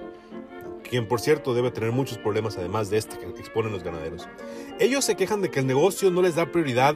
quien 0.90 1.08
por 1.08 1.20
cierto 1.20 1.54
debe 1.54 1.72
tener 1.72 1.92
muchos 1.92 2.18
problemas 2.18 2.58
además 2.58 2.90
de 2.90 2.98
este 2.98 3.18
que 3.18 3.26
exponen 3.26 3.74
los 3.74 3.84
ganaderos. 3.84 4.28
Ellos 4.80 5.04
se 5.04 5.16
quejan 5.16 5.42
de 5.42 5.50
que 5.50 5.60
el 5.60 5.68
negocio 5.68 6.12
no 6.12 6.22
les 6.22 6.36
da 6.36 6.52
prioridad 6.52 6.96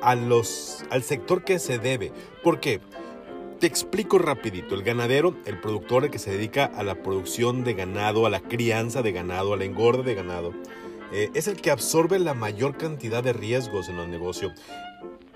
a 0.00 0.14
los, 0.14 0.84
al 0.90 1.02
sector 1.02 1.42
que 1.44 1.58
se 1.58 1.78
debe. 1.78 2.12
¿Por 2.42 2.60
qué? 2.60 2.80
Te 3.60 3.66
explico 3.66 4.18
rapidito. 4.18 4.74
El 4.74 4.82
ganadero, 4.82 5.34
el 5.46 5.58
productor 5.58 6.10
que 6.10 6.18
se 6.18 6.30
dedica 6.30 6.66
a 6.66 6.82
la 6.82 7.02
producción 7.02 7.64
de 7.64 7.72
ganado, 7.72 8.26
a 8.26 8.30
la 8.30 8.40
crianza 8.40 9.00
de 9.00 9.12
ganado, 9.12 9.54
a 9.54 9.56
la 9.56 9.64
de 9.64 10.14
ganado, 10.14 10.52
eh, 11.10 11.30
es 11.32 11.48
el 11.48 11.56
que 11.56 11.70
absorbe 11.70 12.18
la 12.18 12.34
mayor 12.34 12.76
cantidad 12.76 13.24
de 13.24 13.32
riesgos 13.32 13.88
en 13.88 13.98
el 13.98 14.10
negocio. 14.10 14.52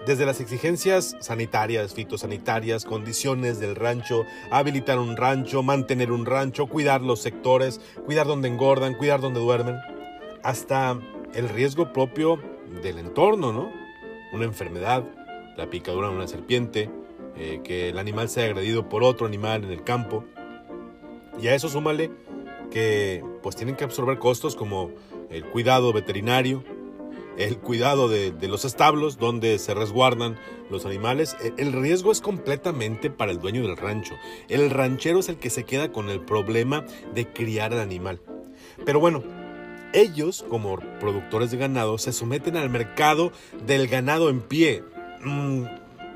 Desde 0.06 0.26
las 0.26 0.38
exigencias 0.40 1.16
sanitarias, 1.20 1.94
fitosanitarias, 1.94 2.84
condiciones 2.84 3.58
del 3.58 3.74
rancho, 3.74 4.26
habilitar 4.50 4.98
un 4.98 5.16
rancho, 5.16 5.62
mantener 5.62 6.12
un 6.12 6.26
rancho, 6.26 6.66
cuidar 6.66 7.00
los 7.00 7.22
sectores, 7.22 7.80
cuidar 8.04 8.26
donde 8.26 8.48
engordan, 8.48 8.94
cuidar 8.94 9.22
donde 9.22 9.40
duermen, 9.40 9.76
hasta 10.42 10.98
el 11.32 11.48
riesgo 11.48 11.90
propio 11.94 12.38
del 12.82 12.98
entorno, 12.98 13.50
¿no? 13.50 13.72
Una 14.34 14.44
enfermedad, 14.44 15.04
la 15.56 15.70
picadura 15.70 16.08
de 16.08 16.16
una 16.16 16.28
serpiente, 16.28 16.90
eh, 17.42 17.62
que 17.64 17.88
el 17.88 17.98
animal 17.98 18.28
sea 18.28 18.44
agredido 18.44 18.90
por 18.90 19.02
otro 19.02 19.26
animal 19.26 19.64
en 19.64 19.70
el 19.70 19.82
campo. 19.82 20.26
Y 21.40 21.48
a 21.48 21.54
eso 21.54 21.70
súmale 21.70 22.10
que 22.70 23.24
pues 23.42 23.56
tienen 23.56 23.76
que 23.76 23.84
absorber 23.84 24.18
costos 24.18 24.54
como 24.54 24.90
el 25.30 25.46
cuidado 25.46 25.90
veterinario, 25.94 26.62
el 27.38 27.56
cuidado 27.56 28.10
de, 28.10 28.34
los 28.46 28.66
establos 28.66 29.16
donde 29.16 29.58
se 29.58 29.72
resguardan 29.72 30.38
los 30.68 30.84
animales. 30.84 31.34
E, 31.40 31.54
el 31.56 31.72
riesgo 31.72 32.12
es 32.12 32.20
completamente 32.20 33.08
para 33.08 33.32
el 33.32 33.38
dueño 33.38 33.62
del 33.62 33.78
rancho. 33.78 34.16
El 34.50 34.68
ranchero 34.68 35.20
es 35.20 35.30
el 35.30 35.38
que 35.38 35.48
se 35.48 35.64
queda 35.64 35.92
con 35.92 36.10
el 36.10 36.20
problema 36.20 36.84
de 37.14 37.26
criar 37.26 37.72
al 37.72 37.80
animal. 37.80 38.20
Pero 38.84 39.00
bueno, 39.00 39.22
ellos 39.94 40.44
como 40.50 40.78
productores 41.00 41.50
de 41.52 41.56
ganado 41.56 41.96
se 41.96 42.12
someten 42.12 42.58
al 42.58 42.68
mercado 42.68 43.32
del 43.66 43.88
ganado 43.88 44.28
en 44.28 44.42
pie. 44.42 44.84
Mm, 45.24 45.64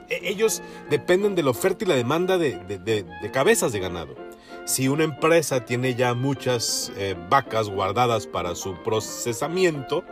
ellos 0.08 0.62
dependen 0.90 1.34
de 1.34 1.42
la 1.42 1.50
oferta 1.50 1.84
y 1.84 1.88
la 1.88 1.94
demanda 1.94 2.38
de, 2.38 3.04
cabezas 3.32 3.72
de 3.72 3.80
ganado. 3.80 4.14
Si 4.64 4.88
una 4.88 5.04
empresa 5.04 5.64
tiene 5.64 5.94
ya 5.94 6.14
muchas 6.14 6.90
eh, 6.96 7.14
vacas 7.28 7.68
guardadas 7.68 8.26
para 8.26 8.54
su 8.54 8.74
procesamiento, 8.82 10.04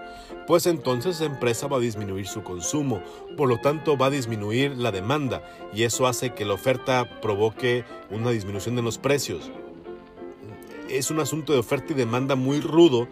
pues 0.46 0.66
entonces 0.66 1.16
esa 1.16 1.24
empresa 1.24 1.68
va 1.68 1.78
a 1.78 1.80
disminuir 1.80 2.26
su 2.26 2.42
consumo, 2.42 3.02
por 3.36 3.48
lo 3.48 3.58
tanto 3.58 3.96
va 3.96 4.06
a 4.06 4.10
disminuir 4.10 4.76
la 4.76 4.90
demanda 4.90 5.42
y 5.72 5.84
eso 5.84 6.06
hace 6.06 6.34
que 6.34 6.44
la 6.44 6.54
oferta 6.54 7.20
provoque 7.20 7.84
una 8.10 8.30
disminución 8.30 8.76
de 8.76 8.82
los 8.82 8.98
precios. 8.98 9.50
Es 10.90 11.10
un 11.10 11.20
asunto 11.20 11.54
de 11.54 11.60
oferta 11.60 11.92
y 11.92 11.96
demanda 11.96 12.34
muy 12.34 12.60
rudo 12.60 13.08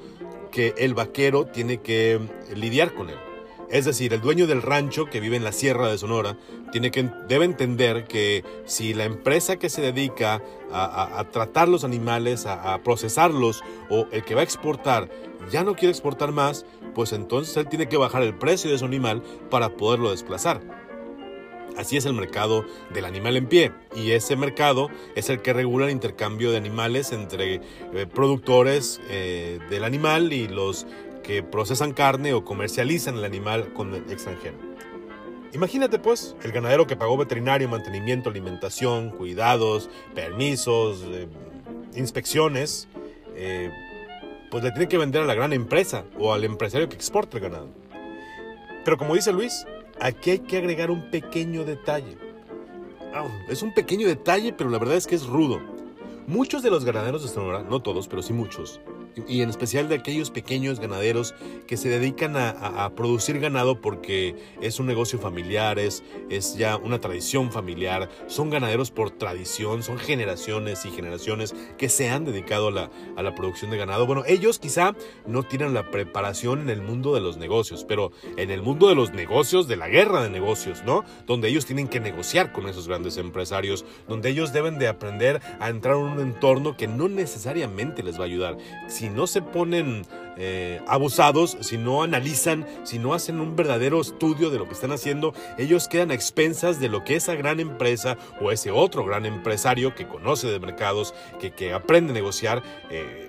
que 0.51 0.75
el 0.77 0.93
vaquero 0.93 1.47
tiene 1.47 1.79
que 1.79 2.21
lidiar 2.55 2.93
con 2.93 3.09
él. 3.09 3.30
Es 3.71 3.85
decir, 3.85 4.13
el 4.13 4.21
dueño 4.21 4.49
del 4.49 4.63
rancho 4.63 5.07
que 5.07 5.21
vive 5.21 5.37
en 5.37 5.45
la 5.45 5.53
Sierra 5.53 5.89
de 5.89 5.97
Sonora 5.97 6.37
tiene 6.73 6.91
que, 6.91 7.09
debe 7.29 7.45
entender 7.45 8.05
que 8.05 8.45
si 8.65 8.95
la 8.95 9.05
empresa 9.05 9.57
que 9.57 9.71
se 9.71 9.81
dedica 9.81 10.43
a, 10.73 11.25
tratar 11.31 11.69
los 11.69 11.85
animales, 11.85 12.47
a, 12.47 12.83
procesarlos, 12.83 13.63
o 13.89 14.07
el 14.11 14.25
que 14.25 14.35
va 14.35 14.41
a 14.41 14.45
exportar 14.45 15.09
ya 15.51 15.63
no 15.63 15.75
quiere 15.75 15.91
exportar 15.91 16.33
más, 16.33 16.67
pues 16.95 17.13
entonces 17.13 17.57
él 17.57 17.69
tiene 17.69 17.89
que 17.89 17.97
bajar 17.97 18.23
el 18.23 18.37
precio 18.37 18.71
de 18.71 18.79
su 18.79 18.85
animal 18.85 19.23
para 19.51 19.71
poderlo 19.77 20.11
desplazar. 20.11 20.61
Así 21.77 21.97
es 21.97 22.05
el 22.05 22.15
mercado 22.15 22.65
del 22.93 23.05
animal 23.05 23.37
en 23.37 23.47
pie 23.47 23.73
y 23.95 24.11
ese 24.11 24.37
mercado 24.37 24.89
es 25.15 25.31
el 25.31 25.41
que 25.41 25.53
regula 25.53 25.87
el 25.87 25.93
intercambio 25.93 26.51
de 26.51 26.57
animales 26.57 27.13
entre 27.13 27.55
eh, 27.55 28.07
productores 28.13 29.01
eh, 29.09 29.61
del 29.71 29.85
animal 29.85 30.33
y 30.33 30.49
los 30.49 30.87
que 31.23 31.43
procesan 31.43 31.93
carne 31.93 32.33
o 32.35 32.45
comercializan 32.45 33.17
el 33.17 33.25
animal 33.25 33.73
con 33.73 33.95
el 33.95 34.11
extranjero. 34.11 34.57
Imagínate 35.53 35.99
pues 35.99 36.37
el 36.43 36.53
ganadero 36.53 36.87
que 36.87 36.97
pagó 36.97 37.17
veterinario, 37.17 37.69
mantenimiento, 37.69 38.31
alimentación, 38.31 39.11
cuidados, 39.11 39.91
permisos, 40.15 41.03
eh, 41.09 41.27
inspecciones, 41.97 42.89
eh, 43.35 43.71
pues 44.51 44.63
le 44.63 44.71
tiene 44.71 44.89
que 44.89 44.99
vender 44.99 45.23
a 45.23 45.27
la 45.27 45.35
gran 45.35 45.53
empresa 45.53 46.05
o 46.19 46.33
al 46.33 46.45
empresario 46.45 46.89
que 46.89 46.97
exporta 46.97 47.37
el 47.37 47.43
ganado. 47.43 47.69
Pero 48.85 48.97
como 48.97 49.15
dice 49.15 49.33
Luis, 49.33 49.67
aquí 50.01 50.31
hay 50.31 50.39
que 50.41 50.59
agregar 50.59 50.91
un 50.91 51.11
pequeño 51.11 51.65
detalle. 51.65 52.17
Ah, 53.13 53.27
es 53.49 53.63
un 53.63 53.75
pequeño 53.75 54.07
detalle, 54.07 54.53
pero 54.53 54.71
la 54.71 54.79
verdad 54.79 54.97
es 54.97 55.07
que 55.07 55.17
es 55.17 55.27
rudo. 55.27 55.61
Muchos 56.29 56.63
de 56.63 56.71
los 56.71 56.85
ganaderos 56.85 57.23
de 57.23 57.29
Sonora, 57.29 57.65
no 57.69 57.83
todos, 57.83 58.07
pero 58.07 58.23
sí 58.23 58.33
muchos, 58.33 58.81
y 59.29 59.43
en 59.43 59.51
especial 59.51 59.89
de 59.89 59.97
aquellos 59.97 60.31
pequeños 60.31 60.81
ganaderos 60.81 61.35
que 61.67 61.77
se 61.77 61.89
dedican 61.89 62.37
a, 62.37 62.91
producir 62.97 63.39
ganado 63.41 63.81
porque 63.81 64.35
es 64.61 64.81
un 64.81 64.87
negocio 64.87 65.19
familiar, 65.19 65.79
es, 65.79 66.03
ya 66.57 66.77
una 66.77 67.01
tradición 67.01 67.53
familiar, 67.53 68.09
son 68.27 68.51
ganaderos 68.51 68.91
por 68.91 69.11
tradición, 69.11 69.83
son 69.83 69.99
generaciones 69.99 70.85
y 70.85 70.91
generaciones 70.91 71.55
que 71.79 71.89
se 71.89 72.09
han 72.11 72.25
dedicado 72.25 72.69
a 72.69 72.71
la, 72.71 72.91
a 73.17 73.23
la 73.23 73.35
producción 73.35 73.71
de 73.71 73.77
ganado. 73.77 74.07
Bueno, 74.07 74.25
ellos 74.27 74.59
quizá 74.59 74.95
no 75.27 75.43
tienen 75.43 75.75
la 75.75 75.91
preparación 75.91 76.61
en 76.61 76.71
el 76.71 76.83
mundo 76.83 77.15
de 77.15 77.21
los 77.21 77.37
negocios, 77.37 77.85
pero 77.87 78.13
en 78.37 78.51
el 78.51 78.63
mundo 78.63 78.89
de 78.89 78.95
los 78.95 79.13
negocios, 79.13 79.69
de 79.69 79.77
la 79.77 79.89
guerra 79.89 80.23
de 80.23 80.31
negocios, 80.31 80.83
¿no? 80.85 81.05
Donde 81.27 81.49
ellos 81.49 81.67
tienen 81.67 81.89
que 81.89 82.01
negociar 82.01 82.53
con 82.53 82.69
esos 82.69 82.89
grandes 82.89 83.17
empresarios, 83.17 83.85
donde 84.09 84.31
ellos 84.31 84.53
deben 84.53 84.79
de 84.79 84.89
aprender 84.89 85.41
a 85.61 85.69
entrar 85.69 85.97
en 85.97 86.03
un 86.03 86.21
entorno 86.21 86.77
que 86.77 86.89
no 86.89 87.09
necesariamente 87.09 88.03
les 88.03 88.19
va 88.19 88.23
a 88.23 88.27
ayudar 88.27 88.57
no 89.15 89.27
se 89.27 89.43
ponen 89.43 90.07
eh, 90.37 90.81
abusados, 90.87 91.57
si 91.61 91.77
no 91.77 92.03
analizan, 92.03 92.67
si 92.85 92.99
no 92.99 93.15
hacen 93.15 93.41
un 93.41 93.57
verdadero 93.57 94.01
estudio 94.01 94.51
de 94.51 94.59
lo 94.59 94.67
que 94.67 94.75
están 94.75 94.93
haciendo, 94.93 95.35
ellos 95.59 95.89
quedan 95.89 96.11
a 96.11 96.15
expensas 96.15 96.81
de 96.81 96.89
lo 96.89 97.05
que 97.05 97.17
esa 97.17 97.35
gran 97.35 97.61
empresa 97.61 98.17
o 98.41 98.51
ese 98.51 98.71
otro 98.71 99.05
gran 99.05 99.27
empresario 99.27 99.95
que 99.95 100.09
conoce 100.09 100.47
de 100.47 100.59
mercados, 100.59 101.15
que, 101.39 101.51
que 101.51 101.73
aprende 101.73 102.13
a 102.13 102.15
negociar, 102.15 102.63
eh, 102.91 103.29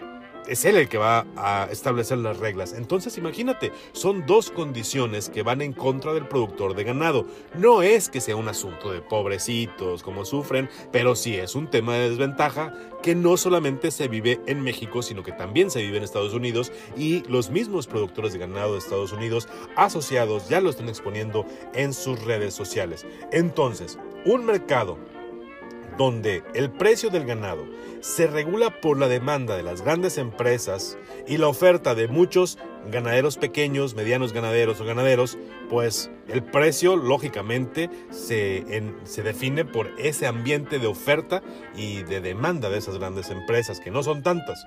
es 0.51 0.65
él 0.65 0.75
el 0.75 0.89
que 0.89 0.97
va 0.97 1.25
a 1.37 1.69
establecer 1.71 2.17
las 2.17 2.37
reglas. 2.37 2.73
Entonces 2.73 3.17
imagínate, 3.17 3.71
son 3.93 4.25
dos 4.25 4.51
condiciones 4.51 5.29
que 5.29 5.43
van 5.43 5.61
en 5.61 5.71
contra 5.71 6.13
del 6.13 6.27
productor 6.27 6.75
de 6.75 6.83
ganado. 6.83 7.25
No 7.55 7.81
es 7.81 8.09
que 8.09 8.19
sea 8.19 8.35
un 8.35 8.49
asunto 8.49 8.91
de 8.91 9.01
pobrecitos 9.01 10.03
como 10.03 10.25
sufren, 10.25 10.69
pero 10.91 11.15
sí 11.15 11.35
es 11.35 11.55
un 11.55 11.69
tema 11.69 11.95
de 11.95 12.09
desventaja 12.09 12.73
que 13.01 13.15
no 13.15 13.37
solamente 13.37 13.91
se 13.91 14.09
vive 14.09 14.41
en 14.45 14.61
México, 14.61 15.01
sino 15.01 15.23
que 15.23 15.31
también 15.31 15.71
se 15.71 15.81
vive 15.81 15.97
en 15.97 16.03
Estados 16.03 16.33
Unidos 16.33 16.71
y 16.97 17.23
los 17.29 17.49
mismos 17.49 17.87
productores 17.87 18.33
de 18.33 18.39
ganado 18.39 18.73
de 18.73 18.79
Estados 18.79 19.13
Unidos 19.13 19.47
asociados 19.77 20.49
ya 20.49 20.59
lo 20.59 20.69
están 20.69 20.89
exponiendo 20.89 21.45
en 21.73 21.93
sus 21.93 22.21
redes 22.25 22.53
sociales. 22.53 23.05
Entonces, 23.31 23.97
un 24.25 24.45
mercado 24.45 24.97
donde 25.97 26.43
el 26.53 26.69
precio 26.69 27.09
del 27.09 27.25
ganado 27.25 27.65
se 28.01 28.27
regula 28.27 28.81
por 28.81 28.97
la 28.99 29.07
demanda 29.07 29.55
de 29.55 29.63
las 29.63 29.81
grandes 29.81 30.17
empresas 30.17 30.97
y 31.27 31.37
la 31.37 31.47
oferta 31.47 31.95
de 31.95 32.07
muchos 32.07 32.57
ganaderos 32.89 33.37
pequeños, 33.37 33.93
medianos 33.93 34.33
ganaderos 34.33 34.81
o 34.81 34.85
ganaderos, 34.85 35.37
pues 35.69 36.09
el 36.27 36.43
precio 36.43 36.95
lógicamente 36.95 37.89
se, 38.09 38.65
se 39.03 39.23
define 39.23 39.65
por 39.65 39.91
ese 39.99 40.25
ambiente 40.25 40.79
de 40.79 40.87
oferta 40.87 41.43
y 41.75 42.03
de 42.03 42.21
demanda 42.21 42.69
de 42.69 42.79
esas 42.79 42.97
grandes 42.97 43.29
empresas, 43.29 43.79
que 43.79 43.91
no 43.91 44.01
son 44.01 44.23
tantas. 44.23 44.65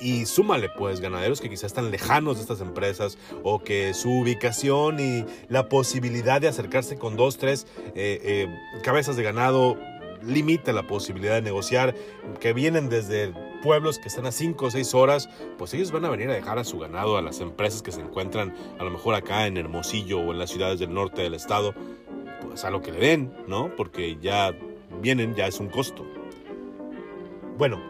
Y 0.00 0.24
súmale 0.24 0.70
pues 0.70 1.00
ganaderos 1.00 1.42
que 1.42 1.50
quizás 1.50 1.64
están 1.64 1.90
lejanos 1.90 2.36
de 2.36 2.42
estas 2.42 2.62
empresas 2.62 3.18
o 3.42 3.58
que 3.58 3.92
su 3.92 4.10
ubicación 4.10 4.98
y 4.98 5.26
la 5.48 5.68
posibilidad 5.68 6.40
de 6.40 6.48
acercarse 6.48 6.96
con 6.96 7.16
dos, 7.16 7.36
tres 7.36 7.66
eh, 7.94 8.18
eh, 8.22 8.48
cabezas 8.82 9.16
de 9.16 9.22
ganado 9.22 9.78
limita 10.22 10.72
la 10.72 10.86
posibilidad 10.86 11.34
de 11.34 11.42
negociar, 11.42 11.94
que 12.40 12.52
vienen 12.52 12.88
desde 12.88 13.32
pueblos 13.62 13.98
que 13.98 14.08
están 14.08 14.26
a 14.26 14.32
5 14.32 14.66
o 14.66 14.70
6 14.70 14.94
horas, 14.94 15.28
pues 15.58 15.74
ellos 15.74 15.90
van 15.92 16.04
a 16.04 16.10
venir 16.10 16.30
a 16.30 16.34
dejar 16.34 16.58
a 16.58 16.64
su 16.64 16.78
ganado 16.78 17.16
a 17.16 17.22
las 17.22 17.40
empresas 17.40 17.82
que 17.82 17.92
se 17.92 18.00
encuentran 18.00 18.54
a 18.78 18.84
lo 18.84 18.90
mejor 18.90 19.14
acá 19.14 19.46
en 19.46 19.56
Hermosillo 19.56 20.20
o 20.20 20.32
en 20.32 20.38
las 20.38 20.50
ciudades 20.50 20.78
del 20.80 20.92
norte 20.92 21.22
del 21.22 21.34
estado, 21.34 21.74
pues 22.42 22.64
a 22.64 22.70
lo 22.70 22.80
que 22.80 22.92
le 22.92 22.98
den, 22.98 23.34
¿no? 23.46 23.74
Porque 23.76 24.16
ya 24.20 24.54
vienen, 25.00 25.34
ya 25.34 25.46
es 25.46 25.60
un 25.60 25.68
costo. 25.68 26.06
Bueno, 27.58 27.80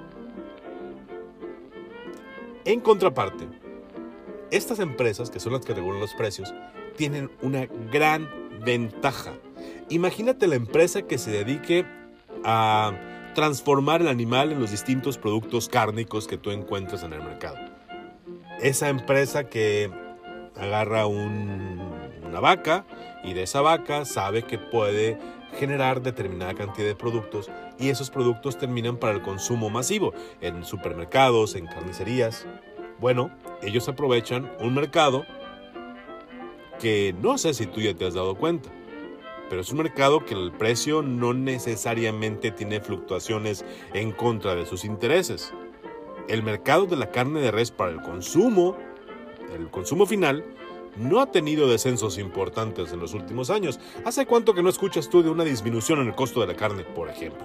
en 2.64 2.80
contraparte, 2.80 3.46
estas 4.50 4.80
empresas, 4.80 5.30
que 5.30 5.40
son 5.40 5.52
las 5.52 5.64
que 5.64 5.74
regulan 5.74 6.00
los 6.00 6.14
precios, 6.14 6.52
tienen 6.96 7.30
una 7.40 7.66
gran 7.92 8.28
ventaja. 8.64 9.32
Imagínate 9.88 10.46
la 10.46 10.56
empresa 10.56 11.02
que 11.02 11.18
se 11.18 11.30
dedique 11.30 11.86
a 12.44 12.92
transformar 13.34 14.00
el 14.00 14.08
animal 14.08 14.52
en 14.52 14.60
los 14.60 14.70
distintos 14.70 15.18
productos 15.18 15.68
cárnicos 15.68 16.26
que 16.26 16.36
tú 16.36 16.50
encuentras 16.50 17.02
en 17.02 17.12
el 17.12 17.22
mercado. 17.22 17.56
Esa 18.60 18.88
empresa 18.88 19.44
que 19.44 19.90
agarra 20.56 21.06
una 21.06 22.40
vaca 22.40 22.84
y 23.24 23.32
de 23.34 23.44
esa 23.44 23.60
vaca 23.60 24.04
sabe 24.04 24.42
que 24.42 24.58
puede 24.58 25.18
generar 25.58 26.02
determinada 26.02 26.54
cantidad 26.54 26.86
de 26.86 26.94
productos 26.94 27.50
y 27.78 27.88
esos 27.88 28.10
productos 28.10 28.58
terminan 28.58 28.96
para 28.98 29.14
el 29.14 29.22
consumo 29.22 29.70
masivo 29.70 30.12
en 30.40 30.64
supermercados, 30.64 31.54
en 31.54 31.66
carnicerías. 31.66 32.46
Bueno, 32.98 33.30
ellos 33.62 33.88
aprovechan 33.88 34.50
un 34.60 34.74
mercado 34.74 35.24
que 36.78 37.14
no 37.20 37.38
sé 37.38 37.54
si 37.54 37.66
tú 37.66 37.80
ya 37.80 37.94
te 37.94 38.06
has 38.06 38.14
dado 38.14 38.34
cuenta, 38.36 38.70
pero 39.50 39.62
es 39.62 39.72
un 39.72 39.78
mercado 39.78 40.24
que 40.24 40.34
el 40.34 40.52
precio 40.52 41.02
no 41.02 41.34
necesariamente 41.34 42.52
tiene 42.52 42.80
fluctuaciones 42.80 43.64
en 43.92 44.12
contra 44.12 44.54
de 44.54 44.64
sus 44.64 44.84
intereses. 44.84 45.52
El 46.28 46.44
mercado 46.44 46.86
de 46.86 46.94
la 46.94 47.10
carne 47.10 47.40
de 47.40 47.50
res 47.50 47.72
para 47.72 47.90
el 47.90 48.00
consumo, 48.00 48.78
el 49.52 49.68
consumo 49.68 50.06
final, 50.06 50.44
no 50.96 51.20
ha 51.20 51.32
tenido 51.32 51.68
descensos 51.68 52.16
importantes 52.18 52.92
en 52.92 53.00
los 53.00 53.12
últimos 53.12 53.50
años. 53.50 53.80
¿Hace 54.04 54.24
cuánto 54.24 54.54
que 54.54 54.62
no 54.62 54.68
escuchas 54.68 55.10
tú 55.10 55.20
de 55.20 55.30
una 55.30 55.42
disminución 55.42 55.98
en 55.98 56.06
el 56.06 56.14
costo 56.14 56.40
de 56.40 56.46
la 56.46 56.54
carne, 56.54 56.84
por 56.84 57.08
ejemplo? 57.08 57.44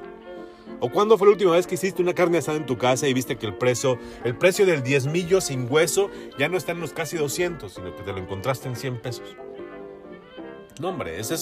¿O 0.82 0.92
cuándo 0.92 1.18
fue 1.18 1.26
la 1.28 1.34
última 1.34 1.54
vez 1.54 1.66
que 1.66 1.74
hiciste 1.74 2.04
una 2.04 2.14
carne 2.14 2.38
asada 2.38 2.58
en 2.58 2.68
tu 2.68 2.78
casa 2.78 3.08
y 3.08 3.14
viste 3.14 3.38
que 3.38 3.48
el 3.48 3.56
precio, 3.56 3.98
el 4.24 4.38
precio 4.38 4.68
del 4.68 4.84
diezmillo 4.84 5.42
sin 5.42 5.72
hueso 5.72 6.12
ya 6.38 6.50
no 6.50 6.58
está 6.58 6.74
en 6.74 6.82
los 6.82 6.94
casi 6.94 7.18
200, 7.18 7.74
sino 7.74 7.96
que 7.96 8.04
te 8.04 8.12
lo 8.12 8.20
encontraste 8.20 8.68
en 8.68 8.76
100 8.76 9.02
pesos? 9.02 9.36
No, 10.80 10.90
hombre, 10.90 11.20
ese, 11.22 11.36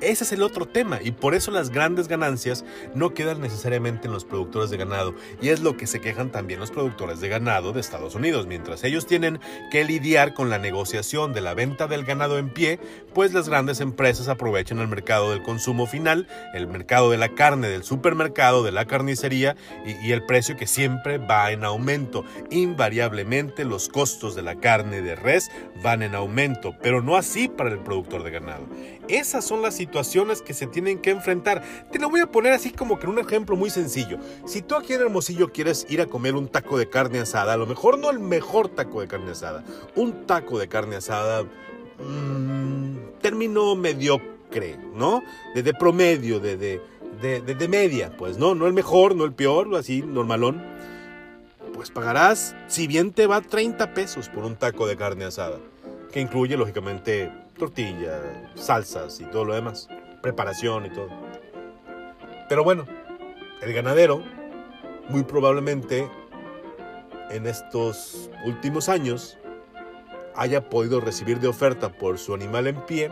es 0.00 0.32
el 0.32 0.42
otro 0.42 0.66
tema 0.66 0.98
y 1.00 1.12
por 1.12 1.36
eso 1.36 1.52
las 1.52 1.70
grandes 1.70 2.08
ganancias 2.08 2.64
no 2.94 3.14
quedan 3.14 3.40
necesariamente 3.40 4.08
en 4.08 4.12
los 4.12 4.24
productores 4.24 4.70
de 4.70 4.76
ganado 4.76 5.14
y 5.40 5.50
es 5.50 5.60
lo 5.60 5.76
que 5.76 5.86
se 5.86 6.00
quejan 6.00 6.32
también 6.32 6.58
los 6.58 6.72
productores 6.72 7.20
de 7.20 7.28
ganado 7.28 7.72
de 7.72 7.80
Estados 7.80 8.16
Unidos. 8.16 8.48
Mientras 8.48 8.82
ellos 8.82 9.06
tienen 9.06 9.38
que 9.70 9.84
lidiar 9.84 10.34
con 10.34 10.50
la 10.50 10.58
negociación 10.58 11.32
de 11.32 11.42
la 11.42 11.54
venta 11.54 11.86
del 11.86 12.04
ganado 12.04 12.38
en 12.38 12.52
pie, 12.52 12.80
pues 13.14 13.32
las 13.32 13.48
grandes 13.48 13.80
empresas 13.80 14.26
aprovechan 14.26 14.80
el 14.80 14.88
mercado 14.88 15.30
del 15.30 15.44
consumo 15.44 15.86
final, 15.86 16.26
el 16.52 16.66
mercado 16.66 17.10
de 17.12 17.18
la 17.18 17.28
carne, 17.28 17.68
del 17.68 17.84
supermercado, 17.84 18.64
de 18.64 18.72
la 18.72 18.86
carnicería 18.86 19.56
y 19.84 20.10
el 20.10 20.24
precio 20.24 20.56
que 20.56 20.66
siempre 20.66 21.18
va 21.18 21.52
en 21.52 21.64
aumento. 21.64 22.24
Invariablemente 22.50 23.64
los 23.64 23.88
costos 23.88 24.34
de 24.34 24.42
la 24.42 24.56
carne 24.56 25.02
de 25.02 25.14
res 25.14 25.50
van 25.84 26.02
en 26.02 26.16
aumento, 26.16 26.74
pero 26.82 27.00
no 27.00 27.16
así 27.16 27.46
para 27.46 27.70
el 27.70 27.78
productor 27.78 28.24
de 28.24 28.32
ganado. 28.32 28.55
Esas 29.08 29.44
son 29.44 29.62
las 29.62 29.74
situaciones 29.74 30.42
que 30.42 30.54
se 30.54 30.66
tienen 30.66 30.98
que 30.98 31.10
enfrentar. 31.10 31.62
Te 31.92 31.98
lo 31.98 32.10
voy 32.10 32.20
a 32.20 32.30
poner 32.30 32.52
así 32.52 32.70
como 32.70 32.98
que 32.98 33.06
un 33.06 33.18
ejemplo 33.18 33.56
muy 33.56 33.70
sencillo. 33.70 34.18
Si 34.46 34.62
tú 34.62 34.74
aquí 34.74 34.94
en 34.94 35.02
Hermosillo 35.02 35.52
quieres 35.52 35.86
ir 35.88 36.00
a 36.00 36.06
comer 36.06 36.34
un 36.34 36.48
taco 36.48 36.78
de 36.78 36.88
carne 36.88 37.20
asada, 37.20 37.52
a 37.52 37.56
lo 37.56 37.66
mejor 37.66 37.98
no 37.98 38.10
el 38.10 38.18
mejor 38.18 38.68
taco 38.68 39.00
de 39.00 39.08
carne 39.08 39.32
asada, 39.32 39.64
un 39.94 40.26
taco 40.26 40.58
de 40.58 40.68
carne 40.68 40.96
asada, 40.96 41.44
mmm, 41.44 42.96
término 43.20 43.74
mediocre, 43.76 44.78
¿no? 44.94 45.22
De, 45.54 45.74
promedio, 45.74 46.40
de, 46.40 46.56
de, 46.56 46.80
de, 47.40 47.68
media, 47.68 48.16
pues, 48.16 48.38
¿no? 48.38 48.54
No 48.54 48.66
el 48.66 48.72
mejor, 48.72 49.16
no 49.16 49.24
el 49.24 49.32
peor, 49.32 49.74
así, 49.76 50.02
normalón. 50.02 50.62
Pues 51.74 51.90
pagarás, 51.90 52.54
si 52.68 52.86
bien 52.86 53.12
te 53.12 53.26
va 53.26 53.40
30 53.40 53.94
pesos 53.94 54.28
por 54.28 54.44
un 54.44 54.56
taco 54.56 54.86
de 54.86 54.96
carne 54.96 55.24
asada, 55.24 55.58
que 56.16 56.22
incluye, 56.22 56.56
lógicamente, 56.56 57.30
tortilla, 57.58 58.48
salsas 58.54 59.20
y 59.20 59.24
todo 59.24 59.44
lo 59.44 59.54
demás, 59.54 59.86
preparación 60.22 60.86
y 60.86 60.88
todo. 60.88 61.10
Pero 62.48 62.64
bueno, 62.64 62.86
el 63.60 63.74
ganadero 63.74 64.22
muy 65.10 65.24
probablemente 65.24 66.10
en 67.28 67.46
estos 67.46 68.30
últimos 68.46 68.88
años 68.88 69.36
haya 70.34 70.70
podido 70.70 71.02
recibir 71.02 71.38
de 71.38 71.48
oferta 71.48 71.92
por 71.92 72.16
su 72.16 72.32
animal 72.32 72.66
en 72.66 72.80
pie 72.86 73.10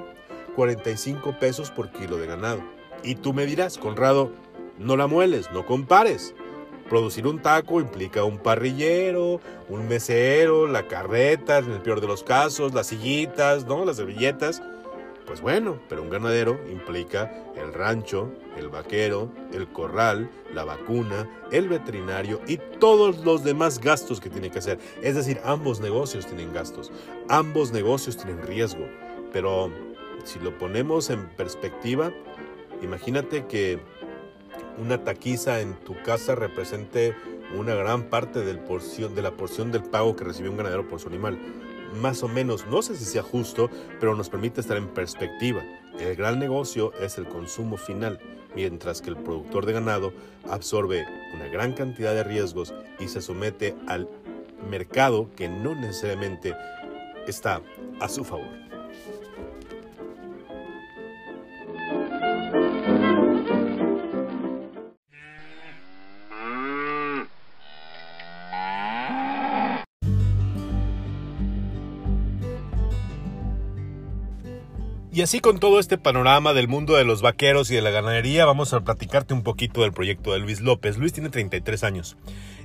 45 0.56 1.38
pesos 1.38 1.70
por 1.70 1.90
kilo 1.92 2.16
de 2.16 2.26
ganado. 2.26 2.62
Y 3.02 3.16
tú 3.16 3.34
me 3.34 3.44
dirás, 3.44 3.76
Conrado, 3.76 4.32
no 4.78 4.96
la 4.96 5.06
mueles, 5.08 5.50
no 5.52 5.66
compares. 5.66 6.34
Producir 6.88 7.26
un 7.26 7.40
taco 7.40 7.80
implica 7.80 8.24
un 8.24 8.38
parrillero, 8.38 9.40
un 9.68 9.88
mesero, 9.88 10.66
la 10.66 10.86
carreta, 10.86 11.58
en 11.58 11.72
el 11.72 11.80
peor 11.80 12.00
de 12.00 12.06
los 12.06 12.22
casos, 12.22 12.74
las 12.74 12.88
sillitas, 12.88 13.64
¿no? 13.66 13.84
Las 13.84 13.96
servilletas. 13.96 14.62
Pues 15.26 15.40
bueno, 15.40 15.78
pero 15.88 16.02
un 16.02 16.10
ganadero 16.10 16.60
implica 16.70 17.32
el 17.56 17.72
rancho, 17.72 18.30
el 18.58 18.68
vaquero, 18.68 19.30
el 19.54 19.66
corral, 19.68 20.30
la 20.52 20.64
vacuna, 20.64 21.28
el 21.50 21.68
veterinario 21.68 22.40
y 22.46 22.58
todos 22.78 23.24
los 23.24 23.42
demás 23.42 23.80
gastos 23.80 24.20
que 24.20 24.28
tiene 24.28 24.50
que 24.50 24.58
hacer. 24.58 24.78
Es 25.02 25.14
decir, 25.14 25.40
ambos 25.42 25.80
negocios 25.80 26.26
tienen 26.26 26.52
gastos, 26.52 26.92
ambos 27.30 27.72
negocios 27.72 28.18
tienen 28.18 28.42
riesgo. 28.42 28.86
Pero 29.32 29.70
si 30.24 30.38
lo 30.40 30.56
ponemos 30.58 31.08
en 31.08 31.26
perspectiva, 31.30 32.12
imagínate 32.82 33.46
que 33.46 33.80
una 34.78 35.04
taquiza 35.04 35.60
en 35.60 35.74
tu 35.74 35.94
casa 36.02 36.34
represente 36.34 37.14
una 37.56 37.74
gran 37.74 38.04
parte 38.04 38.40
de 38.40 38.54
la 39.22 39.30
porción 39.30 39.72
del 39.72 39.82
pago 39.82 40.16
que 40.16 40.24
recibió 40.24 40.50
un 40.50 40.56
ganadero 40.56 40.88
por 40.88 41.00
su 41.00 41.08
animal. 41.08 41.38
Más 42.00 42.22
o 42.22 42.28
menos, 42.28 42.66
no 42.66 42.82
sé 42.82 42.96
si 42.96 43.04
sea 43.04 43.22
justo, 43.22 43.70
pero 44.00 44.16
nos 44.16 44.28
permite 44.28 44.60
estar 44.60 44.76
en 44.76 44.88
perspectiva. 44.88 45.62
El 45.98 46.16
gran 46.16 46.38
negocio 46.38 46.92
es 47.00 47.18
el 47.18 47.26
consumo 47.26 47.76
final, 47.76 48.18
mientras 48.56 49.00
que 49.00 49.10
el 49.10 49.16
productor 49.16 49.66
de 49.66 49.74
ganado 49.74 50.12
absorbe 50.50 51.06
una 51.34 51.46
gran 51.46 51.72
cantidad 51.72 52.12
de 52.14 52.24
riesgos 52.24 52.74
y 52.98 53.08
se 53.08 53.20
somete 53.20 53.76
al 53.86 54.08
mercado 54.68 55.30
que 55.36 55.48
no 55.48 55.74
necesariamente 55.74 56.54
está 57.28 57.62
a 58.00 58.08
su 58.08 58.24
favor. 58.24 58.73
Así 75.24 75.40
con 75.40 75.58
todo 75.58 75.80
este 75.80 75.96
panorama 75.96 76.52
del 76.52 76.68
mundo 76.68 76.96
de 76.96 77.04
los 77.04 77.22
vaqueros 77.22 77.70
y 77.70 77.74
de 77.74 77.80
la 77.80 77.88
ganadería, 77.88 78.44
vamos 78.44 78.74
a 78.74 78.80
platicarte 78.80 79.32
un 79.32 79.42
poquito 79.42 79.80
del 79.80 79.94
proyecto 79.94 80.34
de 80.34 80.38
Luis 80.38 80.60
López. 80.60 80.98
Luis 80.98 81.14
tiene 81.14 81.30
33 81.30 81.82
años. 81.82 82.18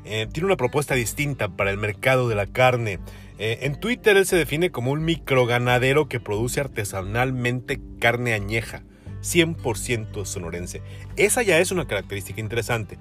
Eh, 0.04 0.28
tiene 0.30 0.48
una 0.48 0.58
propuesta 0.58 0.94
distinta 0.94 1.48
para 1.48 1.72
el 1.72 1.78
mercado 1.78 2.28
de 2.28 2.36
la 2.36 2.48
carne. 2.48 3.00
Eh, 3.38 3.60
en 3.62 3.80
Twitter 3.80 4.18
él 4.18 4.26
se 4.26 4.36
define 4.36 4.72
como 4.72 4.92
un 4.92 5.06
microganadero 5.06 6.10
que 6.10 6.20
produce 6.20 6.60
artesanalmente 6.60 7.80
carne 7.98 8.34
añeja, 8.34 8.84
100% 9.22 10.26
sonorense. 10.26 10.82
Esa 11.16 11.44
ya 11.44 11.60
es 11.60 11.72
una 11.72 11.88
característica 11.88 12.42
interesante. 12.42 12.98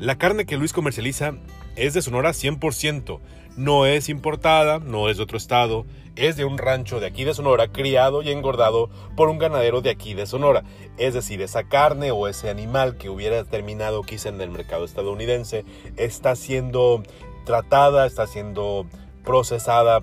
La 0.00 0.16
carne 0.18 0.44
que 0.44 0.56
Luis 0.56 0.72
comercializa 0.72 1.34
es 1.76 1.94
de 1.94 2.02
Sonora 2.02 2.30
100%. 2.30 3.20
No 3.56 3.86
es 3.86 4.08
importada, 4.08 4.80
no 4.80 5.08
es 5.08 5.18
de 5.18 5.22
otro 5.22 5.38
estado, 5.38 5.86
es 6.16 6.36
de 6.36 6.44
un 6.44 6.58
rancho 6.58 6.98
de 6.98 7.06
aquí 7.06 7.22
de 7.22 7.32
Sonora, 7.32 7.68
criado 7.68 8.20
y 8.22 8.30
engordado 8.30 8.90
por 9.16 9.28
un 9.28 9.38
ganadero 9.38 9.82
de 9.82 9.90
aquí 9.90 10.14
de 10.14 10.26
Sonora. 10.26 10.64
Es 10.98 11.14
decir, 11.14 11.40
esa 11.42 11.68
carne 11.68 12.10
o 12.10 12.26
ese 12.26 12.50
animal 12.50 12.96
que 12.96 13.08
hubiera 13.08 13.44
terminado 13.44 14.02
quizá 14.02 14.30
en 14.30 14.40
el 14.40 14.50
mercado 14.50 14.84
estadounidense 14.84 15.64
está 15.96 16.34
siendo 16.34 17.04
tratada, 17.44 18.04
está 18.04 18.26
siendo 18.26 18.86
procesada 19.24 20.02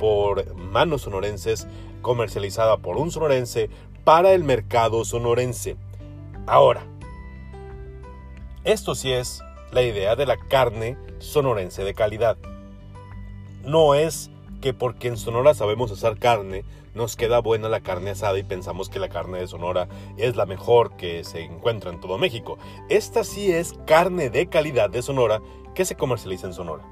por 0.00 0.52
manos 0.56 1.02
sonorenses, 1.02 1.68
comercializada 2.02 2.78
por 2.78 2.96
un 2.96 3.12
sonorense 3.12 3.70
para 4.02 4.32
el 4.32 4.42
mercado 4.42 5.04
sonorense. 5.04 5.76
Ahora, 6.46 6.89
esto 8.64 8.94
sí 8.94 9.12
es 9.12 9.42
la 9.72 9.82
idea 9.82 10.16
de 10.16 10.26
la 10.26 10.36
carne 10.36 10.98
sonorense 11.18 11.84
de 11.84 11.94
calidad. 11.94 12.36
No 13.64 13.94
es 13.94 14.30
que 14.60 14.74
porque 14.74 15.08
en 15.08 15.16
Sonora 15.16 15.54
sabemos 15.54 15.90
hacer 15.90 16.18
carne, 16.18 16.64
nos 16.94 17.16
queda 17.16 17.40
buena 17.40 17.68
la 17.68 17.80
carne 17.80 18.10
asada 18.10 18.38
y 18.38 18.42
pensamos 18.42 18.88
que 18.88 18.98
la 18.98 19.08
carne 19.08 19.38
de 19.38 19.46
Sonora 19.46 19.88
es 20.16 20.36
la 20.36 20.44
mejor 20.44 20.96
que 20.96 21.24
se 21.24 21.42
encuentra 21.42 21.90
en 21.90 22.00
todo 22.00 22.18
México. 22.18 22.58
Esta 22.88 23.24
sí 23.24 23.52
es 23.52 23.74
carne 23.86 24.28
de 24.28 24.48
calidad 24.48 24.90
de 24.90 25.02
Sonora 25.02 25.40
que 25.74 25.84
se 25.84 25.96
comercializa 25.96 26.46
en 26.46 26.52
Sonora. 26.52 26.84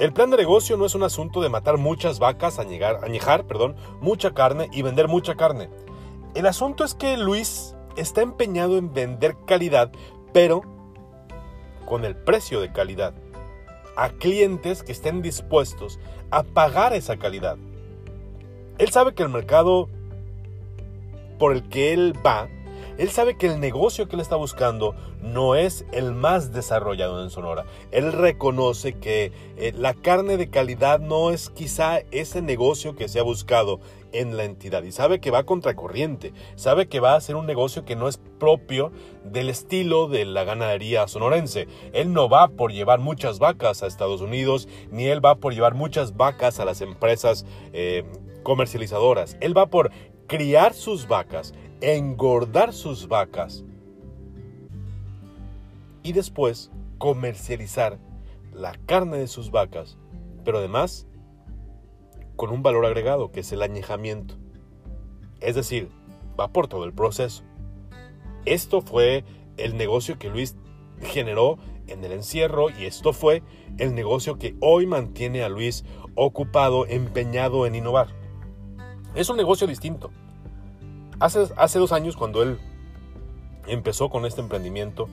El 0.00 0.12
plan 0.12 0.30
de 0.30 0.36
negocio 0.36 0.76
no 0.76 0.86
es 0.86 0.96
un 0.96 1.04
asunto 1.04 1.40
de 1.40 1.48
matar 1.48 1.76
muchas 1.78 2.18
vacas, 2.18 2.58
añejar, 2.58 3.04
añejar 3.04 3.44
mucha 4.00 4.32
carne 4.32 4.68
y 4.72 4.82
vender 4.82 5.06
mucha 5.06 5.36
carne. 5.36 5.70
El 6.34 6.46
asunto 6.46 6.82
es 6.82 6.94
que 6.94 7.16
Luis 7.16 7.76
está 7.96 8.22
empeñado 8.22 8.76
en 8.76 8.92
vender 8.92 9.36
calidad, 9.46 9.92
pero 10.34 10.60
con 11.86 12.04
el 12.04 12.14
precio 12.14 12.60
de 12.60 12.70
calidad. 12.70 13.14
a 13.96 14.08
clientes 14.08 14.82
que 14.82 14.90
estén 14.90 15.22
dispuestos 15.22 16.00
a 16.32 16.42
pagar 16.42 16.92
esa 16.94 17.16
calidad. 17.16 17.56
Él 18.78 18.90
sabe 18.90 19.14
que 19.14 19.22
el 19.22 19.28
mercado 19.28 19.88
por 21.38 21.52
el 21.52 21.68
que 21.68 21.92
él 21.92 22.12
va, 22.26 22.48
él 22.98 23.10
sabe 23.10 23.36
que 23.36 23.46
el 23.46 23.60
negocio 23.60 24.08
que 24.08 24.16
él 24.16 24.20
está 24.20 24.36
buscando 24.36 24.94
no 25.22 25.54
es 25.54 25.84
el 25.92 26.12
más 26.12 26.52
desarrollado 26.52 27.22
en 27.22 27.30
Sonora. 27.30 27.64
Él 27.90 28.12
reconoce 28.12 28.94
que 28.94 29.32
eh, 29.56 29.72
la 29.76 29.94
carne 29.94 30.36
de 30.36 30.50
calidad 30.50 31.00
no 31.00 31.30
es 31.30 31.50
quizá 31.50 32.00
ese 32.10 32.42
negocio 32.42 32.94
que 32.96 33.08
se 33.08 33.18
ha 33.18 33.22
buscado 33.22 33.80
en 34.12 34.36
la 34.36 34.44
entidad 34.44 34.84
y 34.84 34.92
sabe 34.92 35.20
que 35.20 35.32
va 35.32 35.44
contracorriente, 35.44 36.32
sabe 36.54 36.86
que 36.86 37.00
va 37.00 37.16
a 37.16 37.20
ser 37.20 37.34
un 37.34 37.46
negocio 37.46 37.84
que 37.84 37.96
no 37.96 38.06
es 38.06 38.18
propio 38.38 38.92
del 39.24 39.50
estilo 39.50 40.06
de 40.06 40.24
la 40.24 40.44
ganadería 40.44 41.08
sonorense. 41.08 41.66
Él 41.92 42.12
no 42.12 42.28
va 42.28 42.48
por 42.48 42.72
llevar 42.72 43.00
muchas 43.00 43.40
vacas 43.40 43.82
a 43.82 43.88
Estados 43.88 44.20
Unidos, 44.20 44.68
ni 44.90 45.06
él 45.06 45.22
va 45.22 45.34
por 45.34 45.52
llevar 45.52 45.74
muchas 45.74 46.16
vacas 46.16 46.60
a 46.60 46.64
las 46.64 46.80
empresas 46.80 47.44
eh, 47.72 48.04
comercializadoras. 48.44 49.36
Él 49.40 49.56
va 49.56 49.66
por 49.66 49.90
criar 50.28 50.74
sus 50.74 51.08
vacas, 51.08 51.52
engordar 51.92 52.72
sus 52.72 53.08
vacas 53.08 53.64
y 56.02 56.12
después 56.12 56.70
comercializar 56.98 57.98
la 58.52 58.72
carne 58.86 59.18
de 59.18 59.26
sus 59.26 59.50
vacas, 59.50 59.98
pero 60.44 60.58
además 60.58 61.06
con 62.36 62.50
un 62.50 62.62
valor 62.62 62.86
agregado 62.86 63.30
que 63.30 63.40
es 63.40 63.52
el 63.52 63.62
añejamiento. 63.62 64.36
Es 65.40 65.54
decir, 65.54 65.90
va 66.38 66.48
por 66.48 66.68
todo 66.68 66.84
el 66.84 66.92
proceso. 66.92 67.44
Esto 68.44 68.80
fue 68.80 69.24
el 69.56 69.76
negocio 69.76 70.18
que 70.18 70.30
Luis 70.30 70.56
generó 71.00 71.58
en 71.86 72.02
el 72.04 72.12
encierro 72.12 72.70
y 72.70 72.86
esto 72.86 73.12
fue 73.12 73.42
el 73.78 73.94
negocio 73.94 74.38
que 74.38 74.56
hoy 74.60 74.86
mantiene 74.86 75.42
a 75.42 75.48
Luis 75.48 75.84
ocupado, 76.14 76.86
empeñado 76.86 77.66
en 77.66 77.74
innovar. 77.74 78.08
Es 79.14 79.28
un 79.28 79.36
negocio 79.36 79.66
distinto. 79.66 80.10
Hace, 81.20 81.46
hace 81.56 81.78
dos 81.78 81.92
años 81.92 82.16
cuando 82.16 82.42
él 82.42 82.58
empezó 83.66 84.10
con 84.10 84.26
este 84.26 84.40
emprendimiento, 84.40 85.08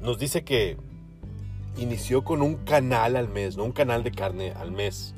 nos 0.00 0.18
dice 0.18 0.44
que 0.44 0.76
inició 1.76 2.24
con 2.24 2.42
un 2.42 2.56
canal 2.56 3.16
al 3.16 3.28
mes, 3.28 3.56
no 3.56 3.64
un 3.64 3.72
canal 3.72 4.02
de 4.04 4.12
carne 4.12 4.52
al 4.52 4.70
mes. 4.70 5.14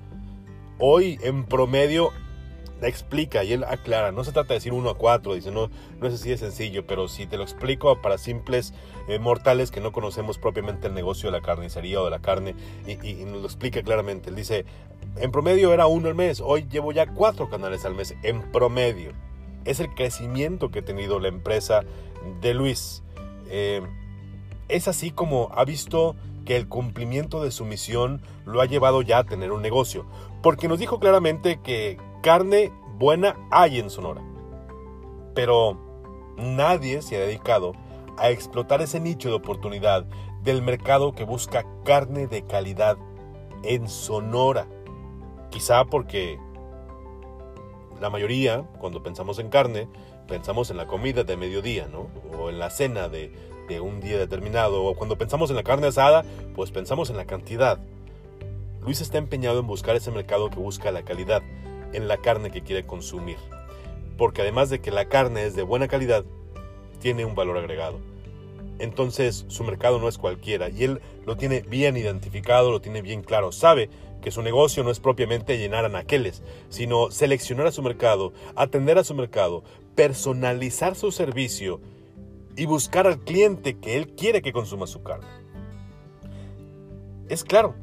Hoy 0.78 1.18
en 1.22 1.44
promedio 1.44 2.12
explica 2.82 3.42
y 3.44 3.52
él 3.52 3.64
aclara, 3.64 4.12
no 4.12 4.22
se 4.24 4.32
trata 4.32 4.48
de 4.48 4.54
decir 4.54 4.72
uno 4.72 4.90
a 4.90 4.98
cuatro, 4.98 5.34
dice, 5.34 5.50
no, 5.50 5.70
no 5.98 6.06
es 6.06 6.14
así 6.14 6.28
de 6.28 6.36
sencillo, 6.36 6.86
pero 6.86 7.08
si 7.08 7.26
te 7.26 7.36
lo 7.38 7.42
explico 7.42 8.00
para 8.02 8.18
simples 8.18 8.74
eh, 9.08 9.18
mortales 9.18 9.70
que 9.70 9.80
no 9.80 9.92
conocemos 9.92 10.38
propiamente 10.38 10.86
el 10.86 10.94
negocio 10.94 11.30
de 11.30 11.38
la 11.38 11.42
carnicería 11.42 12.00
o 12.00 12.04
de 12.04 12.10
la 12.10 12.20
carne, 12.20 12.54
y, 12.86 12.92
y, 13.06 13.24
nos 13.24 13.40
lo 13.40 13.46
explica 13.46 13.82
claramente, 13.82 14.28
él 14.28 14.36
dice, 14.36 14.66
en 15.16 15.30
promedio 15.30 15.72
era 15.72 15.86
uno 15.86 16.08
al 16.08 16.14
mes, 16.14 16.40
hoy 16.40 16.66
llevo 16.70 16.92
ya 16.92 17.06
cuatro 17.06 17.48
canales 17.48 17.84
al 17.84 17.94
mes, 17.94 18.14
en 18.22 18.42
promedio. 18.52 19.12
Es 19.66 19.80
el 19.80 19.94
crecimiento 19.94 20.70
que 20.70 20.78
ha 20.78 20.84
tenido 20.84 21.20
la 21.20 21.28
empresa 21.28 21.82
de 22.40 22.54
Luis. 22.54 23.02
Eh, 23.48 23.82
es 24.68 24.88
así 24.88 25.10
como 25.10 25.50
ha 25.54 25.64
visto 25.64 26.16
que 26.44 26.56
el 26.56 26.68
cumplimiento 26.68 27.42
de 27.42 27.50
su 27.50 27.64
misión 27.64 28.22
lo 28.46 28.60
ha 28.60 28.66
llevado 28.66 29.02
ya 29.02 29.18
a 29.18 29.24
tener 29.24 29.52
un 29.52 29.62
negocio, 29.62 30.06
porque 30.42 30.68
nos 30.68 30.78
dijo 30.78 30.98
claramente 30.98 31.60
que 31.62 31.98
carne 32.22 32.72
buena 32.96 33.36
hay 33.50 33.78
en 33.78 33.90
Sonora, 33.90 34.22
pero 35.34 35.78
nadie 36.38 37.02
se 37.02 37.16
ha 37.16 37.20
dedicado 37.20 37.74
a 38.16 38.30
explotar 38.30 38.80
ese 38.80 39.00
nicho 39.00 39.28
de 39.28 39.34
oportunidad 39.34 40.06
del 40.42 40.62
mercado 40.62 41.14
que 41.14 41.24
busca 41.24 41.66
carne 41.84 42.26
de 42.28 42.44
calidad 42.44 42.96
en 43.62 43.88
Sonora. 43.88 44.66
Quizá 45.50 45.84
porque 45.84 46.38
la 48.00 48.10
mayoría, 48.10 48.64
cuando 48.78 49.02
pensamos 49.02 49.38
en 49.38 49.48
carne, 49.48 49.88
pensamos 50.28 50.70
en 50.70 50.76
la 50.76 50.86
comida 50.86 51.24
de 51.24 51.36
mediodía, 51.36 51.88
¿no? 51.88 52.08
O 52.38 52.50
en 52.50 52.58
la 52.58 52.70
cena 52.70 53.08
de, 53.08 53.32
de 53.68 53.80
un 53.80 54.00
día 54.00 54.18
determinado, 54.18 54.84
o 54.84 54.94
cuando 54.94 55.18
pensamos 55.18 55.50
en 55.50 55.56
la 55.56 55.62
carne 55.62 55.88
asada, 55.88 56.24
pues 56.54 56.70
pensamos 56.70 57.10
en 57.10 57.16
la 57.16 57.26
cantidad. 57.26 57.78
Luis 58.80 59.00
está 59.00 59.18
empeñado 59.18 59.60
en 59.60 59.66
buscar 59.66 59.96
ese 59.96 60.10
mercado 60.10 60.50
que 60.50 60.58
busca 60.58 60.92
la 60.92 61.02
calidad 61.02 61.42
en 61.92 62.08
la 62.08 62.18
carne 62.18 62.50
que 62.50 62.62
quiere 62.62 62.86
consumir. 62.86 63.36
Porque 64.16 64.42
además 64.42 64.70
de 64.70 64.80
que 64.80 64.90
la 64.90 65.06
carne 65.06 65.44
es 65.44 65.56
de 65.56 65.62
buena 65.62 65.88
calidad, 65.88 66.24
tiene 67.00 67.24
un 67.24 67.34
valor 67.34 67.58
agregado. 67.58 67.98
Entonces 68.78 69.44
su 69.48 69.64
mercado 69.64 69.98
no 69.98 70.08
es 70.08 70.18
cualquiera 70.18 70.68
y 70.68 70.84
él 70.84 71.00
lo 71.24 71.36
tiene 71.36 71.62
bien 71.62 71.96
identificado, 71.96 72.70
lo 72.70 72.80
tiene 72.80 73.02
bien 73.02 73.22
claro. 73.22 73.52
Sabe 73.52 73.88
que 74.20 74.30
su 74.30 74.42
negocio 74.42 74.82
no 74.82 74.90
es 74.90 75.00
propiamente 75.00 75.58
llenar 75.58 75.84
anaqueles, 75.84 76.42
sino 76.68 77.10
seleccionar 77.10 77.66
a 77.66 77.72
su 77.72 77.82
mercado, 77.82 78.32
atender 78.54 78.98
a 78.98 79.04
su 79.04 79.14
mercado, 79.14 79.64
personalizar 79.94 80.94
su 80.94 81.12
servicio 81.12 81.80
y 82.56 82.66
buscar 82.66 83.06
al 83.06 83.20
cliente 83.20 83.78
que 83.78 83.96
él 83.96 84.14
quiere 84.14 84.42
que 84.42 84.52
consuma 84.52 84.86
su 84.86 85.02
carne. 85.02 85.26
Es 87.28 87.44
claro. 87.44 87.74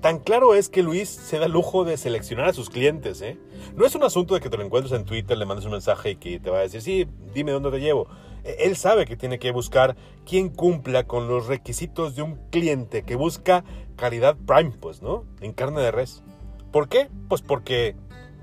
Tan 0.00 0.20
claro 0.20 0.54
es 0.54 0.68
que 0.68 0.82
Luis 0.82 1.08
se 1.08 1.38
da 1.38 1.48
lujo 1.48 1.84
de 1.84 1.96
seleccionar 1.96 2.48
a 2.48 2.52
sus 2.52 2.70
clientes. 2.70 3.20
¿eh? 3.22 3.38
No 3.74 3.84
es 3.84 3.94
un 3.94 4.04
asunto 4.04 4.34
de 4.34 4.40
que 4.40 4.50
te 4.50 4.56
lo 4.56 4.62
encuentres 4.62 4.92
en 4.92 5.04
Twitter, 5.04 5.36
le 5.36 5.46
mandes 5.46 5.64
un 5.64 5.72
mensaje 5.72 6.10
y 6.10 6.16
que 6.16 6.38
te 6.38 6.50
va 6.50 6.58
a 6.58 6.62
decir, 6.62 6.80
sí, 6.80 7.08
dime 7.34 7.52
dónde 7.52 7.70
te 7.70 7.80
llevo. 7.80 8.06
E, 8.44 8.56
él 8.60 8.76
sabe 8.76 9.06
que 9.06 9.16
tiene 9.16 9.38
que 9.38 9.50
buscar 9.50 9.96
quien 10.24 10.48
cumpla 10.50 11.04
con 11.04 11.28
los 11.28 11.46
requisitos 11.46 12.14
de 12.14 12.22
un 12.22 12.36
cliente 12.50 13.02
que 13.02 13.16
busca 13.16 13.64
calidad 13.96 14.36
prime, 14.46 14.72
pues, 14.80 15.02
¿no? 15.02 15.24
En 15.40 15.52
carne 15.52 15.80
de 15.80 15.90
res. 15.90 16.22
¿Por 16.70 16.88
qué? 16.88 17.08
Pues 17.28 17.42
porque 17.42 17.96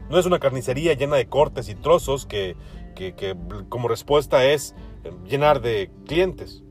no 0.09 0.19
es 0.19 0.25
una 0.25 0.39
carnicería 0.39 0.93
llena 0.93 1.15
de 1.15 1.27
cortes 1.27 1.69
y 1.69 1.75
trozos 1.75 2.25
que, 2.25 2.55
que, 2.95 3.13
que 3.15 3.35
como 3.69 3.87
respuesta 3.87 4.45
es 4.45 4.75
llenar 5.27 5.61
de 5.61 5.91
clientes? 6.05 6.63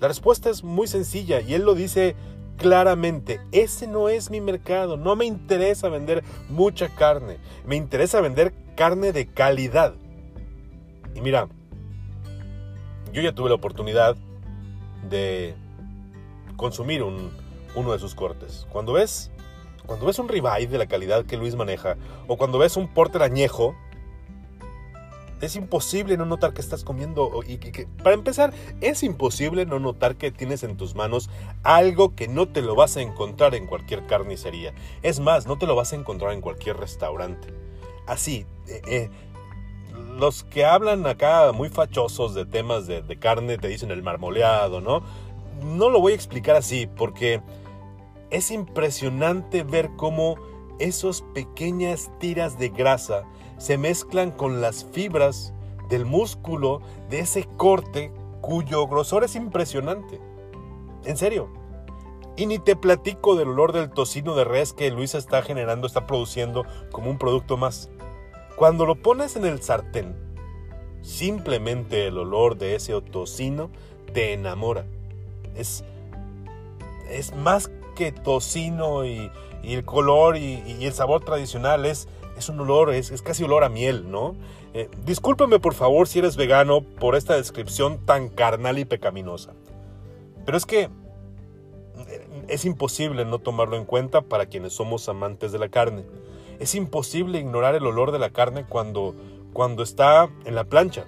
La 0.00 0.08
respuesta 0.08 0.50
es 0.50 0.62
muy 0.62 0.86
sencilla 0.86 1.40
y 1.40 1.54
él 1.54 1.62
lo 1.62 1.74
dice 1.74 2.16
claramente, 2.56 3.40
ese 3.52 3.86
no 3.86 4.08
es 4.08 4.30
mi 4.30 4.40
mercado, 4.40 4.96
no 4.96 5.16
me 5.16 5.24
interesa 5.26 5.88
vender 5.88 6.24
mucha 6.48 6.88
carne, 6.94 7.38
me 7.66 7.76
interesa 7.76 8.20
vender 8.20 8.54
carne 8.76 9.12
de 9.12 9.26
calidad. 9.26 9.94
Y 11.14 11.20
mira, 11.20 11.48
yo 13.12 13.22
ya 13.22 13.34
tuve 13.34 13.48
la 13.48 13.54
oportunidad 13.54 14.16
de 15.08 15.54
consumir 16.56 17.02
uno 17.76 17.92
de 17.92 18.00
sus 18.00 18.16
cortes. 18.16 18.66
Cuando 18.70 18.94
ves, 18.94 19.30
cuando 19.86 20.06
ves 20.06 20.18
un 20.18 20.28
ribeye 20.28 20.66
de 20.66 20.78
la 20.78 20.86
calidad 20.86 21.24
que 21.24 21.36
Luis 21.36 21.54
maneja, 21.54 21.96
o 22.26 22.36
cuando 22.36 22.58
ves 22.58 22.76
un 22.76 22.88
porter 22.92 23.22
añejo, 23.22 23.76
es 25.40 25.54
imposible 25.54 26.16
no 26.16 26.24
notar 26.24 26.54
que 26.54 26.62
estás 26.62 26.82
comiendo 26.82 27.30
y 27.46 27.58
para 28.02 28.14
empezar 28.14 28.54
es 28.80 29.02
imposible 29.02 29.66
no 29.66 29.78
notar 29.78 30.16
que 30.16 30.30
tienes 30.30 30.62
en 30.62 30.78
tus 30.78 30.94
manos 30.94 31.28
algo 31.62 32.14
que 32.14 32.26
no 32.26 32.48
te 32.48 32.62
lo 32.62 32.74
vas 32.74 32.96
a 32.96 33.02
encontrar 33.02 33.54
en 33.54 33.66
cualquier 33.66 34.06
carnicería. 34.06 34.72
Es 35.02 35.20
más 35.20 35.46
no 35.46 35.58
te 35.58 35.66
lo 35.66 35.76
vas 35.76 35.92
a 35.92 35.96
encontrar 35.96 36.32
en 36.32 36.40
cualquier 36.40 36.78
restaurante. 36.78 37.48
Así 38.06 38.46
eh, 38.66 38.80
eh, 38.86 39.10
los 40.16 40.42
que 40.42 40.64
hablan 40.64 41.06
acá 41.06 41.52
muy 41.52 41.68
fachosos 41.68 42.34
de 42.34 42.46
temas 42.46 42.86
de 42.86 43.18
carne 43.18 43.58
te 43.58 43.68
dicen 43.68 43.90
el 43.90 44.02
marmoleado 44.02 44.80
no 44.80 45.02
no 45.62 45.90
lo 45.90 46.00
voy 46.00 46.12
a 46.12 46.14
explicar 46.14 46.56
así 46.56 46.86
porque 46.86 47.40
es 48.30 48.50
impresionante 48.50 49.62
ver 49.62 49.90
cómo 49.96 50.36
esas 50.78 51.22
pequeñas 51.34 52.10
tiras 52.18 52.58
de 52.58 52.68
grasa 52.68 53.24
se 53.58 53.78
mezclan 53.78 54.30
con 54.30 54.60
las 54.60 54.84
fibras 54.84 55.52
del 55.88 56.04
músculo 56.04 56.80
de 57.08 57.20
ese 57.20 57.44
corte 57.56 58.12
cuyo 58.40 58.86
grosor 58.86 59.24
es 59.24 59.36
impresionante. 59.36 60.20
En 61.04 61.16
serio. 61.16 61.48
Y 62.36 62.46
ni 62.46 62.58
te 62.58 62.76
platico 62.76 63.34
del 63.34 63.48
olor 63.48 63.72
del 63.72 63.90
tocino 63.90 64.34
de 64.34 64.44
res 64.44 64.74
que 64.74 64.90
Luisa 64.90 65.16
está 65.16 65.40
generando, 65.40 65.86
está 65.86 66.06
produciendo 66.06 66.66
como 66.92 67.10
un 67.10 67.16
producto 67.16 67.56
más. 67.56 67.88
Cuando 68.56 68.84
lo 68.84 68.96
pones 68.96 69.36
en 69.36 69.46
el 69.46 69.62
sartén, 69.62 70.14
simplemente 71.00 72.06
el 72.06 72.18
olor 72.18 72.58
de 72.58 72.74
ese 72.74 73.00
tocino 73.00 73.70
te 74.12 74.34
enamora. 74.34 74.84
Es, 75.54 75.82
es 77.08 77.34
más 77.34 77.70
que 77.96 78.12
tocino 78.12 79.04
y, 79.04 79.32
el 79.64 79.84
color 79.84 80.36
y, 80.36 80.84
el 80.84 80.92
sabor 80.92 81.24
tradicional, 81.24 81.84
es, 81.86 82.06
un 82.48 82.60
olor, 82.60 82.94
es, 82.94 83.10
casi 83.22 83.42
olor 83.42 83.64
a 83.64 83.68
miel, 83.68 84.08
¿no? 84.08 84.36
Eh, 84.74 84.88
discúlpeme 85.04 85.58
por 85.58 85.74
favor 85.74 86.06
si 86.06 86.20
eres 86.20 86.36
vegano 86.36 86.82
por 86.82 87.16
esta 87.16 87.34
descripción 87.34 88.04
tan 88.04 88.28
carnal 88.28 88.78
y 88.78 88.84
pecaminosa. 88.84 89.54
Pero 90.44 90.56
es 90.56 90.66
que 90.66 90.82
eh, 90.82 92.28
es 92.46 92.64
imposible 92.64 93.24
no 93.24 93.40
tomarlo 93.40 93.76
en 93.76 93.86
cuenta 93.86 94.20
para 94.20 94.46
quienes 94.46 94.74
somos 94.74 95.08
amantes 95.08 95.50
de 95.50 95.58
la 95.58 95.68
carne. 95.68 96.04
Es 96.60 96.74
imposible 96.74 97.40
ignorar 97.40 97.74
el 97.74 97.86
olor 97.86 98.12
de 98.12 98.18
la 98.18 98.30
carne 98.30 98.64
cuando, 98.68 99.14
cuando 99.52 99.82
está 99.82 100.28
en 100.44 100.54
la 100.54 100.64
plancha. 100.64 101.06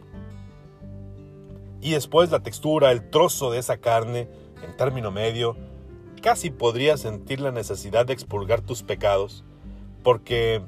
Y 1.80 1.92
después 1.92 2.30
la 2.30 2.40
textura, 2.40 2.90
el 2.90 3.08
trozo 3.08 3.52
de 3.52 3.58
esa 3.58 3.76
carne 3.76 4.28
en 4.62 4.76
término 4.76 5.10
medio, 5.10 5.56
casi 6.18 6.50
podrías 6.50 7.00
sentir 7.00 7.40
la 7.40 7.52
necesidad 7.52 8.06
de 8.06 8.12
expurgar 8.12 8.60
tus 8.60 8.82
pecados, 8.82 9.44
porque 10.02 10.62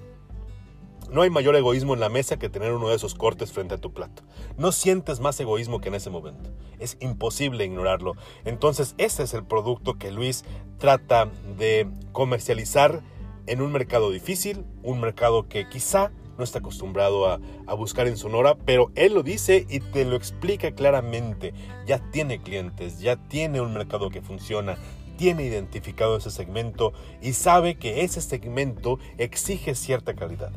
no 1.11 1.23
hay 1.23 1.31
mayor 1.31 1.57
egoísmo 1.57 1.95
en 1.95 2.01
la 2.01 2.09
mesa 2.09 2.39
que 2.39 2.49
tener 2.49 2.73
uno 2.73 2.89
de 2.89 2.97
esos 2.97 3.15
cortes 3.15 3.53
frente 3.53 3.75
a 3.75 3.79
tu 3.79 3.93
plato. 3.93 4.23
No 4.57 4.71
sientes 4.71 5.21
más 5.21 5.39
egoísmo 5.41 5.81
que 5.81 5.89
en 5.89 5.97
ese 5.97 6.11
momento. 6.11 6.51
Es 6.79 6.97
imposible 7.01 7.65
ignorarlo. 7.65 8.15
Entonces 8.45 8.95
ese 8.97 9.25
es 9.25 9.35
el 9.35 9.45
producto 9.45 9.99
que 9.99 10.13
Luis 10.13 10.45
trata 10.79 11.29
de 11.59 11.89
comercializar 12.13 13.03
en 13.47 13.61
un 13.61 13.73
mercado 13.73 14.11
difícil, 14.11 14.65
un 14.83 15.01
mercado 15.01 15.49
que 15.49 15.69
quizá 15.69 16.13
no 16.39 16.45
está 16.45 16.61
acostumbrado 16.61 17.27
a, 17.27 17.39
a, 17.67 17.75
buscar 17.75 18.07
en 18.07 18.17
Sonora, 18.17 18.57
pero 18.65 18.93
él 18.95 19.13
lo 19.13 19.23
dice 19.23 19.67
y 19.69 19.81
te 19.81 20.05
lo 20.05 20.17
explica 20.17 20.71
claramente. 20.73 21.53
Ya 21.87 21.99
tiene 22.13 22.41
clientes, 22.41 23.01
ya 23.01 23.17
tiene 23.17 23.61
un 23.61 23.75
mercado 23.75 24.09
que 24.09 24.23
funciona, 24.23 24.79
tiene 25.21 25.45
identificado 25.45 26.17
ese 26.17 26.31
segmento 26.31 26.95
y 27.21 27.35
sabe 27.35 27.75
que 27.75 28.05
ese 28.05 28.23
segmento 28.23 28.99
exige 29.19 29.75
cierta 29.75 30.15
calidad. 30.15 30.51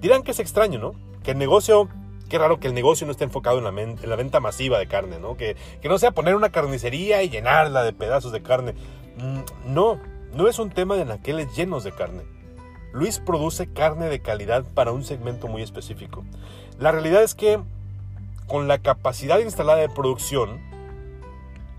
Dirán 0.00 0.22
que 0.22 0.30
es 0.30 0.38
extraño, 0.38 0.78
¿no? 0.78 0.94
Que 1.24 1.32
el 1.32 1.38
negocio, 1.38 1.88
qué 2.28 2.38
raro 2.38 2.60
que 2.60 2.68
el 2.68 2.74
negocio 2.74 3.04
no 3.04 3.10
esté 3.10 3.24
enfocado 3.24 3.58
en 3.58 3.64
la, 3.64 3.82
en 3.82 4.08
la 4.08 4.14
venta 4.14 4.38
masiva 4.38 4.78
de 4.78 4.86
carne, 4.86 5.18
¿no? 5.18 5.36
Que, 5.36 5.56
que, 5.82 5.88
no 5.88 5.98
sea 5.98 6.12
poner 6.12 6.36
una 6.36 6.52
carnicería 6.52 7.24
y 7.24 7.30
llenarla 7.30 7.82
de 7.82 7.92
pedazos 7.92 8.30
de 8.30 8.42
carne. 8.42 8.74
Mm, 9.16 9.72
no, 9.74 9.98
no 10.32 10.46
es 10.46 10.60
un 10.60 10.70
tema 10.70 10.94
de 10.94 11.04
naqueles 11.04 11.52
llenos 11.56 11.82
de 11.82 11.90
carne. 11.90 12.22
Luis 12.92 13.18
produce 13.18 13.72
carne 13.72 14.06
de 14.06 14.20
calidad 14.20 14.66
para 14.72 14.92
un 14.92 15.02
segmento 15.02 15.48
muy 15.48 15.62
específico. 15.62 16.24
La 16.78 16.92
realidad 16.92 17.24
es 17.24 17.34
que 17.34 17.58
con 18.46 18.68
la 18.68 18.78
capacidad 18.78 19.40
instalada 19.40 19.80
de 19.80 19.88
producción, 19.88 20.60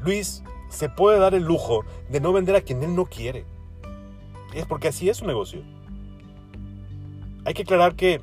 Luis 0.01 0.43
se 0.69 0.89
puede 0.89 1.19
dar 1.19 1.33
el 1.33 1.43
lujo 1.43 1.83
de 2.09 2.21
no 2.21 2.31
vender 2.31 2.55
a 2.55 2.61
quien 2.61 2.81
él 2.83 2.95
no 2.95 3.05
quiere. 3.05 3.45
Es 4.53 4.65
porque 4.65 4.87
así 4.87 5.09
es 5.09 5.17
su 5.17 5.25
negocio. 5.25 5.61
Hay 7.45 7.53
que 7.53 7.63
aclarar 7.63 7.95
que 7.95 8.21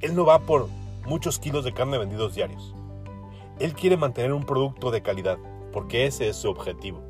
él 0.00 0.14
no 0.14 0.24
va 0.24 0.40
por 0.40 0.68
muchos 1.06 1.38
kilos 1.38 1.64
de 1.64 1.72
carne 1.72 1.98
vendidos 1.98 2.34
diarios. 2.34 2.74
Él 3.58 3.74
quiere 3.74 3.96
mantener 3.96 4.32
un 4.32 4.44
producto 4.44 4.90
de 4.90 5.02
calidad, 5.02 5.38
porque 5.72 6.06
ese 6.06 6.28
es 6.28 6.36
su 6.36 6.48
objetivo. 6.48 7.02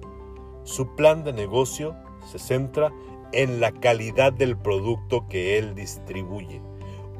Su 0.64 0.94
plan 0.94 1.24
de 1.24 1.32
negocio 1.32 1.94
se 2.30 2.38
centra 2.38 2.92
en 3.32 3.60
la 3.60 3.72
calidad 3.72 4.32
del 4.32 4.56
producto 4.56 5.26
que 5.28 5.58
él 5.58 5.74
distribuye. 5.74 6.62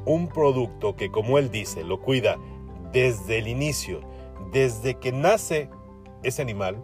Un 0.05 0.27
producto 0.27 0.95
que, 0.95 1.11
como 1.11 1.37
él 1.37 1.51
dice, 1.51 1.83
lo 1.83 1.99
cuida 1.99 2.37
desde 2.91 3.37
el 3.37 3.47
inicio, 3.47 4.01
desde 4.51 4.95
que 4.95 5.11
nace 5.11 5.69
ese 6.23 6.41
animal, 6.41 6.83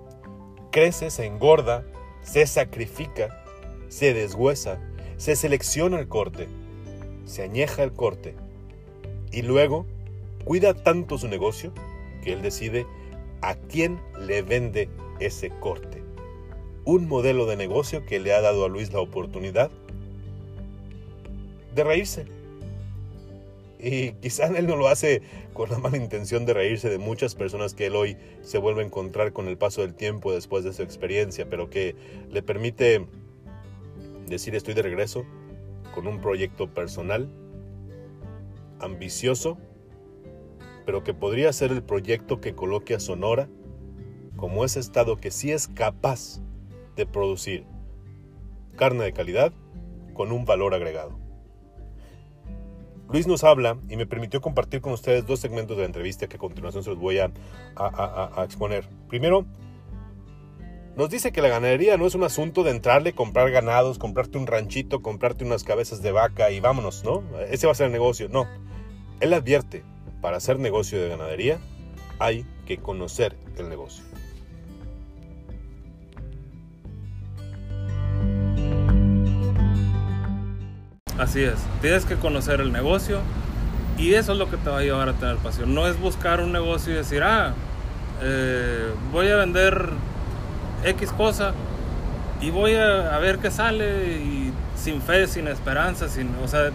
crece, 0.75 1.09
se 1.09 1.25
engorda, 1.25 1.85
se 2.21 2.45
sacrifica, 2.45 3.41
se 3.87 4.13
deshuesa, 4.13 4.77
se 5.15 5.37
selecciona 5.37 5.97
el 5.99 6.09
corte, 6.09 6.49
se 7.23 7.43
añeja 7.43 7.81
el 7.81 7.93
corte 7.93 8.35
y 9.31 9.41
luego 9.41 9.85
cuida 10.43 10.73
tanto 10.73 11.17
su 11.17 11.29
negocio 11.29 11.71
que 12.21 12.33
él 12.33 12.41
decide 12.41 12.85
a 13.41 13.55
quién 13.55 14.01
le 14.19 14.41
vende 14.41 14.89
ese 15.21 15.49
corte. 15.61 16.03
Un 16.83 17.07
modelo 17.07 17.45
de 17.45 17.55
negocio 17.55 18.05
que 18.05 18.19
le 18.19 18.33
ha 18.33 18.41
dado 18.41 18.65
a 18.65 18.67
Luis 18.67 18.91
la 18.91 18.99
oportunidad 18.99 19.71
de 21.73 21.83
reírse. 21.85 22.25
Y 23.85 24.13
quizá 24.13 24.47
él 24.47 24.65
no 24.65 24.77
lo 24.77 24.87
hace 24.87 25.21
con 25.53 25.69
la 25.69 25.77
mala 25.77 25.97
intención 25.97 26.43
de 26.47 26.55
reírse 26.55 26.89
de 26.89 26.97
muchas 26.97 27.35
personas 27.35 27.75
que 27.75 27.85
él 27.85 27.95
hoy 27.95 28.17
se 28.41 28.57
vuelve 28.57 28.81
a 28.81 28.85
encontrar 28.85 29.31
con 29.31 29.47
el 29.47 29.59
paso 29.59 29.81
del 29.81 29.93
tiempo 29.93 30.33
después 30.33 30.63
de 30.63 30.73
su 30.73 30.81
experiencia, 30.81 31.47
pero 31.51 31.69
que 31.69 31.95
le 32.31 32.41
permite 32.41 33.05
decir 34.25 34.55
estoy 34.55 34.73
de 34.73 34.81
regreso, 34.81 35.23
con 35.93 36.07
un 36.07 36.19
proyecto 36.19 36.73
personal, 36.73 37.29
ambicioso, 38.79 39.59
pero 40.87 41.03
que 41.03 41.13
podría 41.13 41.53
ser 41.53 41.71
el 41.71 41.83
proyecto 41.83 42.41
que 42.41 42.55
coloque 42.55 42.95
a 42.95 42.99
Sonora 42.99 43.47
como 44.35 44.65
ese 44.65 44.79
estado 44.79 45.17
que 45.17 45.29
sí 45.29 45.51
es 45.51 45.67
capaz 45.67 46.41
de 46.95 47.05
producir 47.05 47.65
carne 48.77 49.03
de 49.03 49.13
calidad 49.13 49.53
con 50.15 50.31
un 50.31 50.43
valor 50.43 50.73
agregado. 50.73 51.24
Luis 53.09 53.27
nos 53.27 53.43
habla 53.43 53.77
y 53.89 53.97
me 53.97 54.05
permitió 54.05 54.41
compartir 54.41 54.81
con 54.81 54.93
ustedes 54.93 55.25
dos 55.25 55.39
segmentos 55.39 55.77
de 55.77 55.83
la 55.83 55.87
entrevista 55.87 56.27
que 56.27 56.37
a 56.37 56.39
continuación 56.39 56.83
se 56.83 56.89
los 56.89 56.99
voy 56.99 57.19
a, 57.19 57.31
a, 57.75 58.43
exponer. 58.43 58.87
Primero, 59.07 59.45
nos 60.95 61.09
dice 61.09 61.31
que 61.31 61.41
la 61.41 61.49
ganadería 61.49 61.97
no 61.97 62.07
es 62.07 62.15
un 62.15 62.23
asunto 62.23 62.63
de 62.63 62.71
entrarle, 62.71 63.13
comprar 63.13 63.51
ganados, 63.51 63.99
comprarte 63.99 64.37
un 64.37 64.47
ranchito, 64.47 65.01
comprarte 65.01 65.45
unas 65.45 65.63
cabezas 65.63 66.01
de 66.01 66.11
vaca 66.11 66.51
y 66.51 66.59
vámonos, 66.59 67.03
¿no? 67.03 67.23
Ese 67.49 67.67
va 67.67 67.73
a 67.73 67.75
ser 67.75 67.87
el 67.87 67.91
negocio. 67.91 68.27
No. 68.29 68.47
Él 69.19 69.33
advierte, 69.33 69.83
para 70.21 70.37
hacer 70.37 70.57
negocio 70.57 70.99
de 70.99 71.09
ganadería 71.09 71.59
hay 72.17 72.45
que 72.65 72.77
conocer 72.77 73.37
el 73.57 73.69
negocio. 73.69 74.03
Así 81.17 81.43
es, 81.43 81.55
tienes 81.81 82.05
que 82.05 82.15
conocer 82.15 82.59
el 82.59 82.73
negocio 82.73 83.21
y 83.97 84.15
eso 84.15 84.33
es 84.33 84.37
lo 84.37 84.49
que 84.49 84.57
te 84.57 84.69
va 84.69 84.79
a 84.79 84.81
llevar 84.81 85.07
a 85.07 85.13
tener 85.13 85.37
pasión. 85.37 85.73
No 85.73 85.87
es 85.87 85.99
buscar 85.99 86.41
un 86.41 86.51
negocio 86.51 86.93
y 86.93 86.97
decir, 86.97 87.23
ah, 87.23 87.53
eh, 88.21 88.91
voy 89.11 89.29
a 89.29 89.37
vender 89.37 89.89
X 90.83 91.11
cosa 91.11 91.53
y 92.41 92.49
voy 92.51 92.75
a, 92.75 93.17
ver 93.19 93.39
qué 93.39 93.49
sale 93.49 94.17
y 94.17 94.51
sin 94.75 95.01
fe, 95.01 95.27
sin 95.27 95.47
esperanza, 95.47 96.09
sin, 96.09 96.29
o 96.43 96.47
sea, 96.47 96.71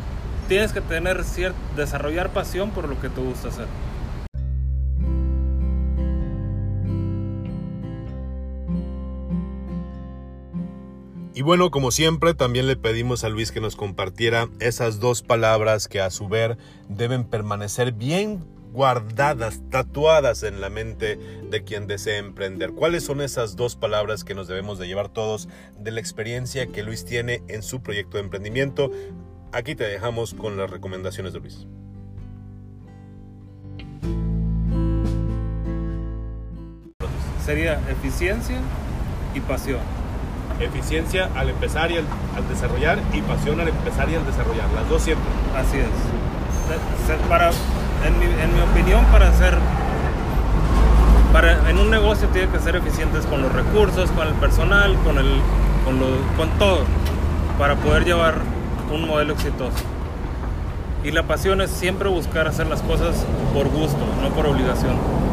tienes 0.48 0.72
que 0.72 0.80
tener 0.80 1.22
cierto, 1.24 1.58
desarrollar 1.76 2.30
pasión 2.30 2.70
por 2.70 2.88
lo 2.88 2.98
que 3.00 3.10
te 3.10 3.20
gusta 3.20 3.48
hacer. 3.48 3.66
Y 11.40 11.42
bueno, 11.42 11.70
como 11.70 11.90
siempre, 11.90 12.34
también 12.34 12.66
le 12.66 12.76
pedimos 12.76 13.24
a 13.24 13.30
Luis 13.30 13.50
que 13.50 13.62
nos 13.62 13.74
compartiera 13.74 14.50
esas 14.60 15.00
dos 15.00 15.22
palabras 15.22 15.88
que 15.88 15.98
a 15.98 16.10
su 16.10 16.28
ver 16.28 16.58
deben 16.90 17.24
permanecer 17.24 17.92
bien 17.92 18.44
guardadas, 18.74 19.62
tatuadas 19.70 20.42
en 20.42 20.60
la 20.60 20.68
mente 20.68 21.16
de 21.16 21.64
quien 21.64 21.86
desea 21.86 22.18
emprender. 22.18 22.72
¿Cuáles 22.72 23.04
son 23.04 23.22
esas 23.22 23.56
dos 23.56 23.74
palabras 23.74 24.22
que 24.22 24.34
nos 24.34 24.48
debemos 24.48 24.78
de 24.78 24.86
llevar 24.86 25.08
todos 25.08 25.48
de 25.78 25.90
la 25.92 26.00
experiencia 26.00 26.66
que 26.66 26.82
Luis 26.82 27.06
tiene 27.06 27.42
en 27.48 27.62
su 27.62 27.82
proyecto 27.82 28.18
de 28.18 28.24
emprendimiento? 28.24 28.90
Aquí 29.50 29.74
te 29.74 29.84
dejamos 29.84 30.34
con 30.34 30.58
las 30.58 30.68
recomendaciones 30.68 31.32
de 31.32 31.40
Luis. 31.40 31.66
Sería 37.46 37.80
eficiencia 37.88 38.60
y 39.34 39.40
pasión. 39.40 40.09
Eficiencia 40.58 41.30
al 41.36 41.48
empezar 41.50 41.90
y 41.90 41.98
al, 41.98 42.04
desarrollar 42.48 42.98
y 43.12 43.22
pasión 43.22 43.60
al 43.60 43.68
empezar 43.68 44.08
y 44.10 44.14
al 44.14 44.26
desarrollar. 44.26 44.66
Las 44.74 44.88
dos 44.88 45.02
siempre. 45.02 45.26
Así 45.56 45.78
es. 45.78 45.88
Para 47.28 47.50
en 48.06 48.18
mi, 48.18 48.24
en 48.24 48.54
mi 48.54 48.60
opinión, 48.60 49.04
para 49.06 49.28
hacer, 49.28 49.54
para, 51.32 51.68
en 51.68 51.78
un 51.78 51.90
negocio 51.90 52.28
tiene 52.28 52.48
que 52.48 52.58
ser 52.58 52.76
eficientes 52.76 53.26
con 53.26 53.42
los 53.42 53.52
recursos, 53.52 54.10
con 54.12 54.26
el 54.26 54.34
personal, 54.34 54.94
con, 55.04 55.18
el, 55.18 55.40
con, 55.84 55.98
lo, 55.98 56.06
con 56.36 56.48
todo, 56.58 56.84
para 57.58 57.76
poder 57.76 58.04
llevar 58.04 58.34
un 58.92 59.06
modelo 59.06 59.34
exitoso. 59.34 59.76
Y 61.04 61.10
la 61.12 61.22
pasión 61.22 61.60
es 61.60 61.70
siempre 61.70 62.08
buscar 62.08 62.46
hacer 62.46 62.66
las 62.66 62.82
cosas 62.82 63.24
por 63.54 63.68
gusto, 63.68 63.98
no 64.22 64.30
por 64.30 64.46
obligación. 64.46 65.29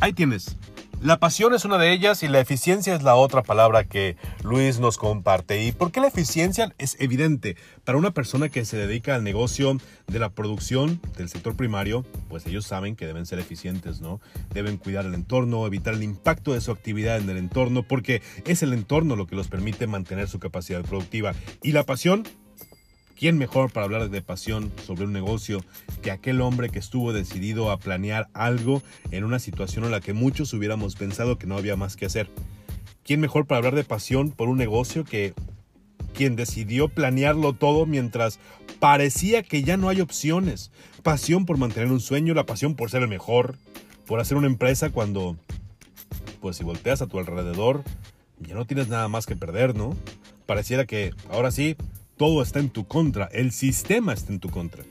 Ahí 0.00 0.14
tienes. 0.14 0.56
La 1.02 1.18
pasión 1.18 1.54
es 1.54 1.66
una 1.66 1.76
de 1.76 1.92
ellas 1.92 2.22
y 2.22 2.28
la 2.28 2.40
eficiencia 2.40 2.94
es 2.94 3.02
la 3.02 3.14
otra 3.14 3.42
palabra 3.42 3.84
que 3.84 4.16
Luis 4.42 4.80
nos 4.80 4.96
comparte. 4.96 5.64
¿Y 5.64 5.72
por 5.72 5.92
qué 5.92 6.00
la 6.00 6.08
eficiencia? 6.08 6.74
Es 6.78 6.96
evidente. 7.00 7.56
Para 7.84 7.98
una 7.98 8.10
persona 8.10 8.48
que 8.48 8.64
se 8.64 8.78
dedica 8.78 9.14
al 9.14 9.24
negocio 9.24 9.78
de 10.06 10.18
la 10.18 10.30
producción 10.30 11.00
del 11.18 11.28
sector 11.28 11.54
primario, 11.54 12.04
pues 12.28 12.46
ellos 12.46 12.66
saben 12.66 12.96
que 12.96 13.06
deben 13.06 13.26
ser 13.26 13.38
eficientes, 13.38 14.00
¿no? 14.00 14.20
Deben 14.54 14.78
cuidar 14.78 15.04
el 15.04 15.14
entorno, 15.14 15.66
evitar 15.66 15.94
el 15.94 16.02
impacto 16.02 16.54
de 16.54 16.62
su 16.62 16.70
actividad 16.70 17.18
en 17.18 17.28
el 17.28 17.36
entorno, 17.36 17.82
porque 17.82 18.22
es 18.46 18.62
el 18.62 18.72
entorno 18.72 19.16
lo 19.16 19.26
que 19.26 19.36
los 19.36 19.48
permite 19.48 19.86
mantener 19.86 20.28
su 20.28 20.38
capacidad 20.38 20.82
productiva. 20.82 21.34
Y 21.62 21.72
la 21.72 21.84
pasión 21.84 22.24
¿Quién 23.20 23.36
mejor 23.36 23.70
para 23.70 23.84
hablar 23.84 24.08
de 24.08 24.22
pasión 24.22 24.72
sobre 24.86 25.04
un 25.04 25.12
negocio 25.12 25.62
que 26.00 26.10
aquel 26.10 26.40
hombre 26.40 26.70
que 26.70 26.78
estuvo 26.78 27.12
decidido 27.12 27.70
a 27.70 27.76
planear 27.76 28.28
algo 28.32 28.82
en 29.10 29.24
una 29.24 29.38
situación 29.38 29.84
en 29.84 29.90
la 29.90 30.00
que 30.00 30.14
muchos 30.14 30.54
hubiéramos 30.54 30.96
pensado 30.96 31.36
que 31.36 31.46
no 31.46 31.58
había 31.58 31.76
más 31.76 31.96
que 31.96 32.06
hacer? 32.06 32.30
¿Quién 33.04 33.20
mejor 33.20 33.46
para 33.46 33.58
hablar 33.58 33.74
de 33.74 33.84
pasión 33.84 34.30
por 34.30 34.48
un 34.48 34.56
negocio 34.56 35.04
que 35.04 35.34
quien 36.14 36.34
decidió 36.34 36.88
planearlo 36.88 37.52
todo 37.52 37.84
mientras 37.84 38.40
Parecía 38.78 39.42
que 39.42 39.62
ya 39.62 39.76
no 39.76 39.90
hay 39.90 40.00
opciones. 40.00 40.70
Pasión 41.02 41.44
por 41.44 41.58
mantener 41.58 41.92
un 41.92 42.00
sueño, 42.00 42.32
la 42.32 42.46
pasión 42.46 42.74
por 42.74 42.90
ser 42.90 43.02
el 43.02 43.08
mejor, 43.08 43.58
por 44.06 44.20
hacer 44.20 44.38
una 44.38 44.46
empresa 44.46 44.88
cuando, 44.88 45.36
pues 46.40 46.56
si 46.56 46.64
volteas 46.64 47.02
a 47.02 47.06
tu 47.06 47.18
alrededor, 47.18 47.84
ya 48.38 48.54
no 48.54 48.64
tienes 48.64 48.88
nada 48.88 49.08
más 49.08 49.26
que 49.26 49.36
perder, 49.36 49.76
¿no? 49.76 49.94
Pareciera 50.46 50.86
que 50.86 51.12
ahora 51.30 51.50
sí, 51.50 51.76
todo 52.20 52.42
está 52.42 52.58
en 52.58 52.68
tu 52.68 52.86
contra, 52.86 53.30
el 53.32 53.50
sistema 53.50 54.12
está 54.12 54.30
en 54.30 54.40
tu 54.40 54.50
contra. 54.50 54.84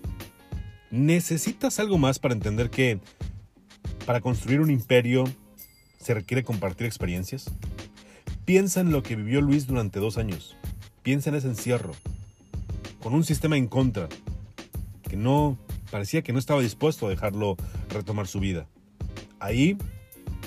Necesitas 0.90 1.80
algo 1.80 2.00
más 2.00 2.18
para 2.18 2.34
entender 2.34 2.72
que 2.72 3.00
para 4.08 4.20
construir 4.20 4.62
un 4.62 4.72
imperio 4.72 5.26
se 6.00 6.16
requiere 6.16 6.44
compartir 6.44 6.88
experiencias. 6.88 7.52
Piensa 8.46 8.80
en 8.80 8.92
lo 8.92 9.04
que 9.04 9.16
vivió 9.16 9.42
Luis 9.42 9.68
durante 9.68 10.00
dos 10.00 10.18
años. 10.18 10.58
Piensa 11.04 11.30
en 11.30 11.36
ese 11.36 11.50
encierro, 11.50 11.92
con 13.00 13.14
un 13.14 13.24
sistema 13.24 13.58
en 13.58 13.68
contra, 13.68 14.10
que 15.08 15.16
no 15.16 15.56
parecía 15.92 16.24
que 16.24 16.34
no 16.34 16.40
estaba 16.40 16.62
dispuesto 16.62 17.06
a 17.06 17.10
dejarlo 17.12 17.58
retomar 17.90 18.26
su 18.26 18.40
vida. 18.40 18.66
Ahí 19.40 19.78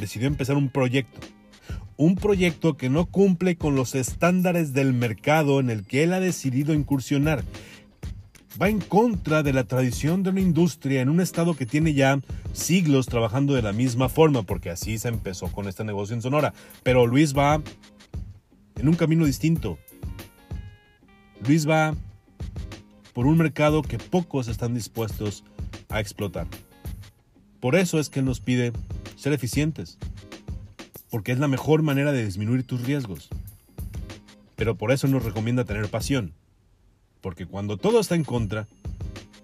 decidió 0.01 0.27
empezar 0.27 0.57
un 0.57 0.69
proyecto, 0.69 1.21
un 1.97 2.17
proyecto 2.17 2.77
que 2.77 2.89
no 2.89 3.07
cumple 3.07 3.57
con 3.57 3.75
los 3.75 3.95
estándares 3.95 4.73
del 4.73 4.93
mercado 4.93 5.61
en 5.61 5.71
el 5.71 5.85
que 5.85 6.03
él 6.03 6.13
ha 6.13 6.21
decidido 6.21 6.75
incursionar. 6.75 7.45
Va 8.61 8.69
en 8.69 8.81
contra 8.81 9.43
de 9.43 9.53
la 9.53 9.65
tradición 9.65 10.23
de 10.23 10.31
una 10.31 10.41
industria 10.41 11.01
en 11.01 11.09
un 11.09 11.21
estado 11.21 11.55
que 11.55 11.65
tiene 11.65 11.95
ya 11.95 12.21
siglos 12.53 13.07
trabajando 13.07 13.55
de 13.55 13.63
la 13.63 13.73
misma 13.73 14.09
forma, 14.09 14.43
porque 14.43 14.71
así 14.71 14.99
se 14.99 15.09
empezó 15.09 15.51
con 15.51 15.69
este 15.69 15.85
negocio 15.85 16.15
en 16.15 16.23
Sonora. 16.23 16.53
Pero 16.83 17.07
Luis 17.07 17.35
va 17.35 17.63
en 18.77 18.89
un 18.89 18.95
camino 18.95 19.25
distinto. 19.25 19.79
Luis 21.47 21.69
va 21.69 21.95
por 23.13 23.27
un 23.27 23.37
mercado 23.39 23.83
que 23.83 23.99
pocos 23.99 24.49
están 24.49 24.75
dispuestos 24.75 25.45
a 25.89 26.01
explotar. 26.01 26.47
Por 27.61 27.77
eso 27.77 27.99
es 27.99 28.09
que 28.09 28.21
Él 28.21 28.27
nos 28.27 28.41
pide 28.41 28.73
ser 29.17 29.33
eficientes, 29.33 29.99
porque 31.13 31.31
es 31.31 31.39
la 31.39 31.47
mejor 31.47 31.83
manera 31.83 32.11
de 32.11 32.25
disminuir 32.25 32.67
tus 32.67 32.81
riesgos. 32.87 33.29
Pero 34.57 34.77
por 34.77 34.93
eso 34.93 35.07
nos 35.09 35.23
recomienda 35.23 35.67
tener 35.67 35.89
pasión, 35.89 36.33
porque 37.21 37.45
cuando 37.45 37.77
todo 37.77 38.01
está 38.01 38.15
en 38.15 38.25
contra, 38.25 38.67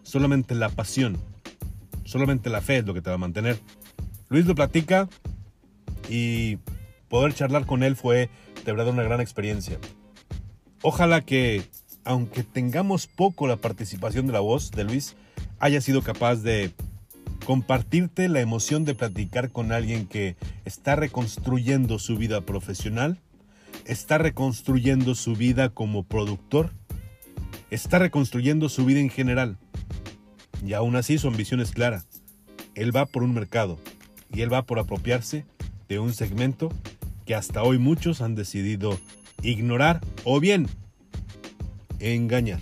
solamente 0.03 0.55
la 0.55 0.71
pasión, 0.71 1.19
solamente 2.05 2.49
la 2.49 2.63
fe 2.63 2.79
es 2.79 2.87
lo 2.87 2.95
que 2.95 3.03
te 3.03 3.11
va 3.11 3.17
a 3.17 3.19
mantener. 3.19 3.61
Luis 4.31 4.47
lo 4.47 4.55
platica 4.55 5.11
y 6.09 6.57
poder 7.11 7.35
charlar 7.35 7.67
con 7.67 7.83
él 7.83 7.97
fue 7.97 8.31
de 8.65 8.73
verdad 8.73 8.89
una 8.89 9.03
gran 9.03 9.21
experiencia. 9.21 9.79
Ojalá 10.81 11.21
que 11.21 11.65
aunque 12.05 12.45
tengamos 12.45 13.07
poco 13.07 13.47
la 13.47 13.57
participación 13.57 14.27
de 14.27 14.33
la 14.33 14.41
voz 14.41 14.71
de 14.71 14.85
Luis, 14.85 15.17
haya 15.59 15.83
sido 15.83 16.01
capaz 16.01 16.37
de 16.37 16.73
compartirte 17.49 18.29
la 18.29 18.43
emoción 18.43 18.85
de 18.85 18.95
platicar 18.95 19.51
con 19.51 19.73
alguien 19.73 20.07
que 20.07 20.37
está 20.67 20.97
reconstruyendo 20.97 21.99
su 21.99 22.19
vida 22.19 22.43
profesional, 22.43 23.23
está 23.87 24.19
reconstruyendo 24.19 25.15
su 25.15 25.35
vida 25.35 25.71
como 25.71 26.03
productor, 26.03 26.75
está 27.71 28.01
reconstruyendo 28.01 28.69
su 28.69 28.85
vida 28.85 29.01
en 29.01 29.09
general. 29.09 29.57
Y 30.63 30.75
aún 30.75 30.95
así 30.95 31.17
su 31.17 31.27
ambición 31.27 31.61
es 31.61 31.71
clara. 31.71 32.05
Él 32.75 32.95
va 32.95 33.07
por 33.07 33.23
un 33.23 33.33
mercado 33.33 33.79
y 34.31 34.43
él 34.43 34.53
va 34.53 34.67
por 34.67 34.79
apropiarse 34.79 35.47
de 35.89 36.01
un 36.01 36.13
segmento 36.13 36.71
que 37.25 37.35
hasta 37.35 37.63
hoy 37.63 37.79
muchos 37.79 38.21
han 38.21 38.35
decidido 38.35 39.01
ignorar 39.41 40.03
o 40.25 40.39
bien 40.39 40.69
engañar. 41.99 42.61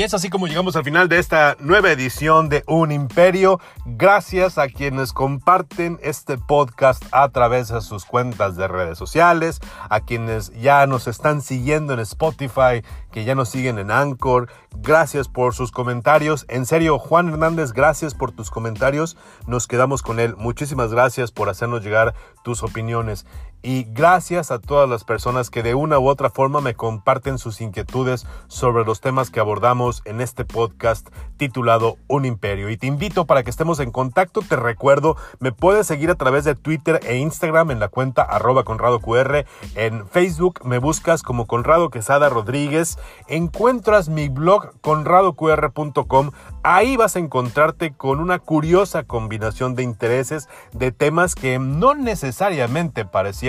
Y 0.00 0.02
es 0.02 0.14
así 0.14 0.30
como 0.30 0.46
llegamos 0.46 0.76
al 0.76 0.84
final 0.84 1.10
de 1.10 1.18
esta 1.18 1.58
nueva 1.60 1.92
edición 1.92 2.48
de 2.48 2.64
Un 2.66 2.90
Imperio. 2.90 3.60
Gracias 3.84 4.56
a 4.56 4.68
quienes 4.68 5.12
comparten 5.12 6.00
este 6.02 6.38
podcast 6.38 7.04
a 7.12 7.28
través 7.28 7.68
de 7.68 7.82
sus 7.82 8.06
cuentas 8.06 8.56
de 8.56 8.66
redes 8.66 8.96
sociales, 8.96 9.60
a 9.90 10.00
quienes 10.00 10.58
ya 10.58 10.86
nos 10.86 11.06
están 11.06 11.42
siguiendo 11.42 11.92
en 11.92 12.00
Spotify, 12.00 12.82
que 13.12 13.24
ya 13.24 13.34
nos 13.34 13.50
siguen 13.50 13.78
en 13.78 13.90
Anchor. 13.90 14.48
Gracias 14.78 15.28
por 15.28 15.54
sus 15.54 15.70
comentarios. 15.70 16.46
En 16.48 16.64
serio, 16.64 16.98
Juan 16.98 17.28
Hernández, 17.28 17.74
gracias 17.74 18.14
por 18.14 18.32
tus 18.32 18.50
comentarios. 18.50 19.18
Nos 19.46 19.66
quedamos 19.66 20.00
con 20.00 20.18
él. 20.18 20.34
Muchísimas 20.38 20.92
gracias 20.92 21.30
por 21.30 21.50
hacernos 21.50 21.84
llegar 21.84 22.14
tus 22.42 22.62
opiniones. 22.62 23.26
Y 23.62 23.84
gracias 23.90 24.50
a 24.50 24.58
todas 24.58 24.88
las 24.88 25.04
personas 25.04 25.50
que 25.50 25.62
de 25.62 25.74
una 25.74 25.98
u 25.98 26.08
otra 26.08 26.30
forma 26.30 26.62
me 26.62 26.74
comparten 26.74 27.36
sus 27.36 27.60
inquietudes 27.60 28.26
sobre 28.48 28.86
los 28.86 29.02
temas 29.02 29.28
que 29.28 29.38
abordamos 29.38 29.89
en 30.04 30.20
este 30.20 30.44
podcast 30.44 31.08
titulado 31.36 31.96
Un 32.06 32.24
Imperio. 32.24 32.70
Y 32.70 32.76
te 32.76 32.86
invito 32.86 33.26
para 33.26 33.42
que 33.42 33.50
estemos 33.50 33.80
en 33.80 33.90
contacto. 33.90 34.42
Te 34.42 34.56
recuerdo, 34.56 35.16
me 35.40 35.50
puedes 35.50 35.88
seguir 35.88 36.10
a 36.10 36.14
través 36.14 36.44
de 36.44 36.54
Twitter 36.54 37.00
e 37.04 37.16
Instagram 37.16 37.72
en 37.72 37.80
la 37.80 37.88
cuenta 37.88 38.22
arroba 38.22 38.62
QR. 38.62 39.44
En 39.74 40.06
Facebook 40.06 40.60
me 40.64 40.78
buscas 40.78 41.22
como 41.22 41.46
Conrado 41.46 41.90
Quesada 41.90 42.28
Rodríguez. 42.28 42.98
Encuentras 43.26 44.08
mi 44.08 44.28
blog 44.28 44.80
conradoqr.com. 44.80 46.30
Ahí 46.62 46.96
vas 46.96 47.16
a 47.16 47.18
encontrarte 47.18 47.92
con 47.92 48.20
una 48.20 48.38
curiosa 48.38 49.02
combinación 49.02 49.74
de 49.74 49.82
intereses 49.82 50.48
de 50.72 50.92
temas 50.92 51.34
que 51.34 51.58
no 51.58 51.94
necesariamente 51.94 53.04
parecían 53.04 53.40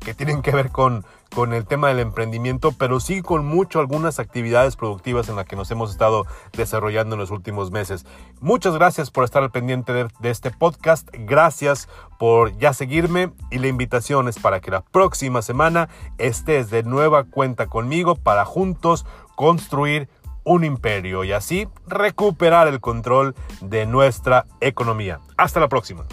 que 0.00 0.14
tienen 0.14 0.42
que 0.42 0.52
ver 0.52 0.70
con, 0.70 1.04
con 1.34 1.52
el 1.52 1.66
tema 1.66 1.88
del 1.88 1.98
emprendimiento, 1.98 2.72
pero 2.72 3.00
sí 3.00 3.20
con 3.20 3.44
mucho 3.44 3.80
algunas 3.80 4.18
actividades 4.18 4.76
productivas 4.76 5.28
en 5.28 5.36
las 5.36 5.46
que 5.46 5.56
nos 5.56 5.70
hemos 5.70 5.90
estado 5.90 6.26
desarrollando 6.52 7.14
en 7.14 7.20
los 7.20 7.30
últimos 7.30 7.70
meses. 7.70 8.06
Muchas 8.40 8.74
gracias 8.74 9.10
por 9.10 9.24
estar 9.24 9.42
al 9.42 9.50
pendiente 9.50 9.92
de, 9.92 10.08
de 10.20 10.30
este 10.30 10.50
podcast, 10.50 11.08
gracias 11.12 11.88
por 12.18 12.56
ya 12.58 12.72
seguirme 12.72 13.32
y 13.50 13.58
la 13.58 13.68
invitación 13.68 14.28
es 14.28 14.38
para 14.38 14.60
que 14.60 14.70
la 14.70 14.82
próxima 14.82 15.42
semana 15.42 15.88
estés 16.18 16.70
de 16.70 16.82
nueva 16.84 17.24
cuenta 17.24 17.66
conmigo 17.66 18.14
para 18.14 18.44
juntos 18.44 19.04
construir 19.34 20.08
un 20.44 20.62
imperio 20.62 21.24
y 21.24 21.32
así 21.32 21.68
recuperar 21.86 22.68
el 22.68 22.80
control 22.80 23.34
de 23.60 23.86
nuestra 23.86 24.46
economía. 24.60 25.20
Hasta 25.36 25.58
la 25.58 25.68
próxima. 25.68 26.04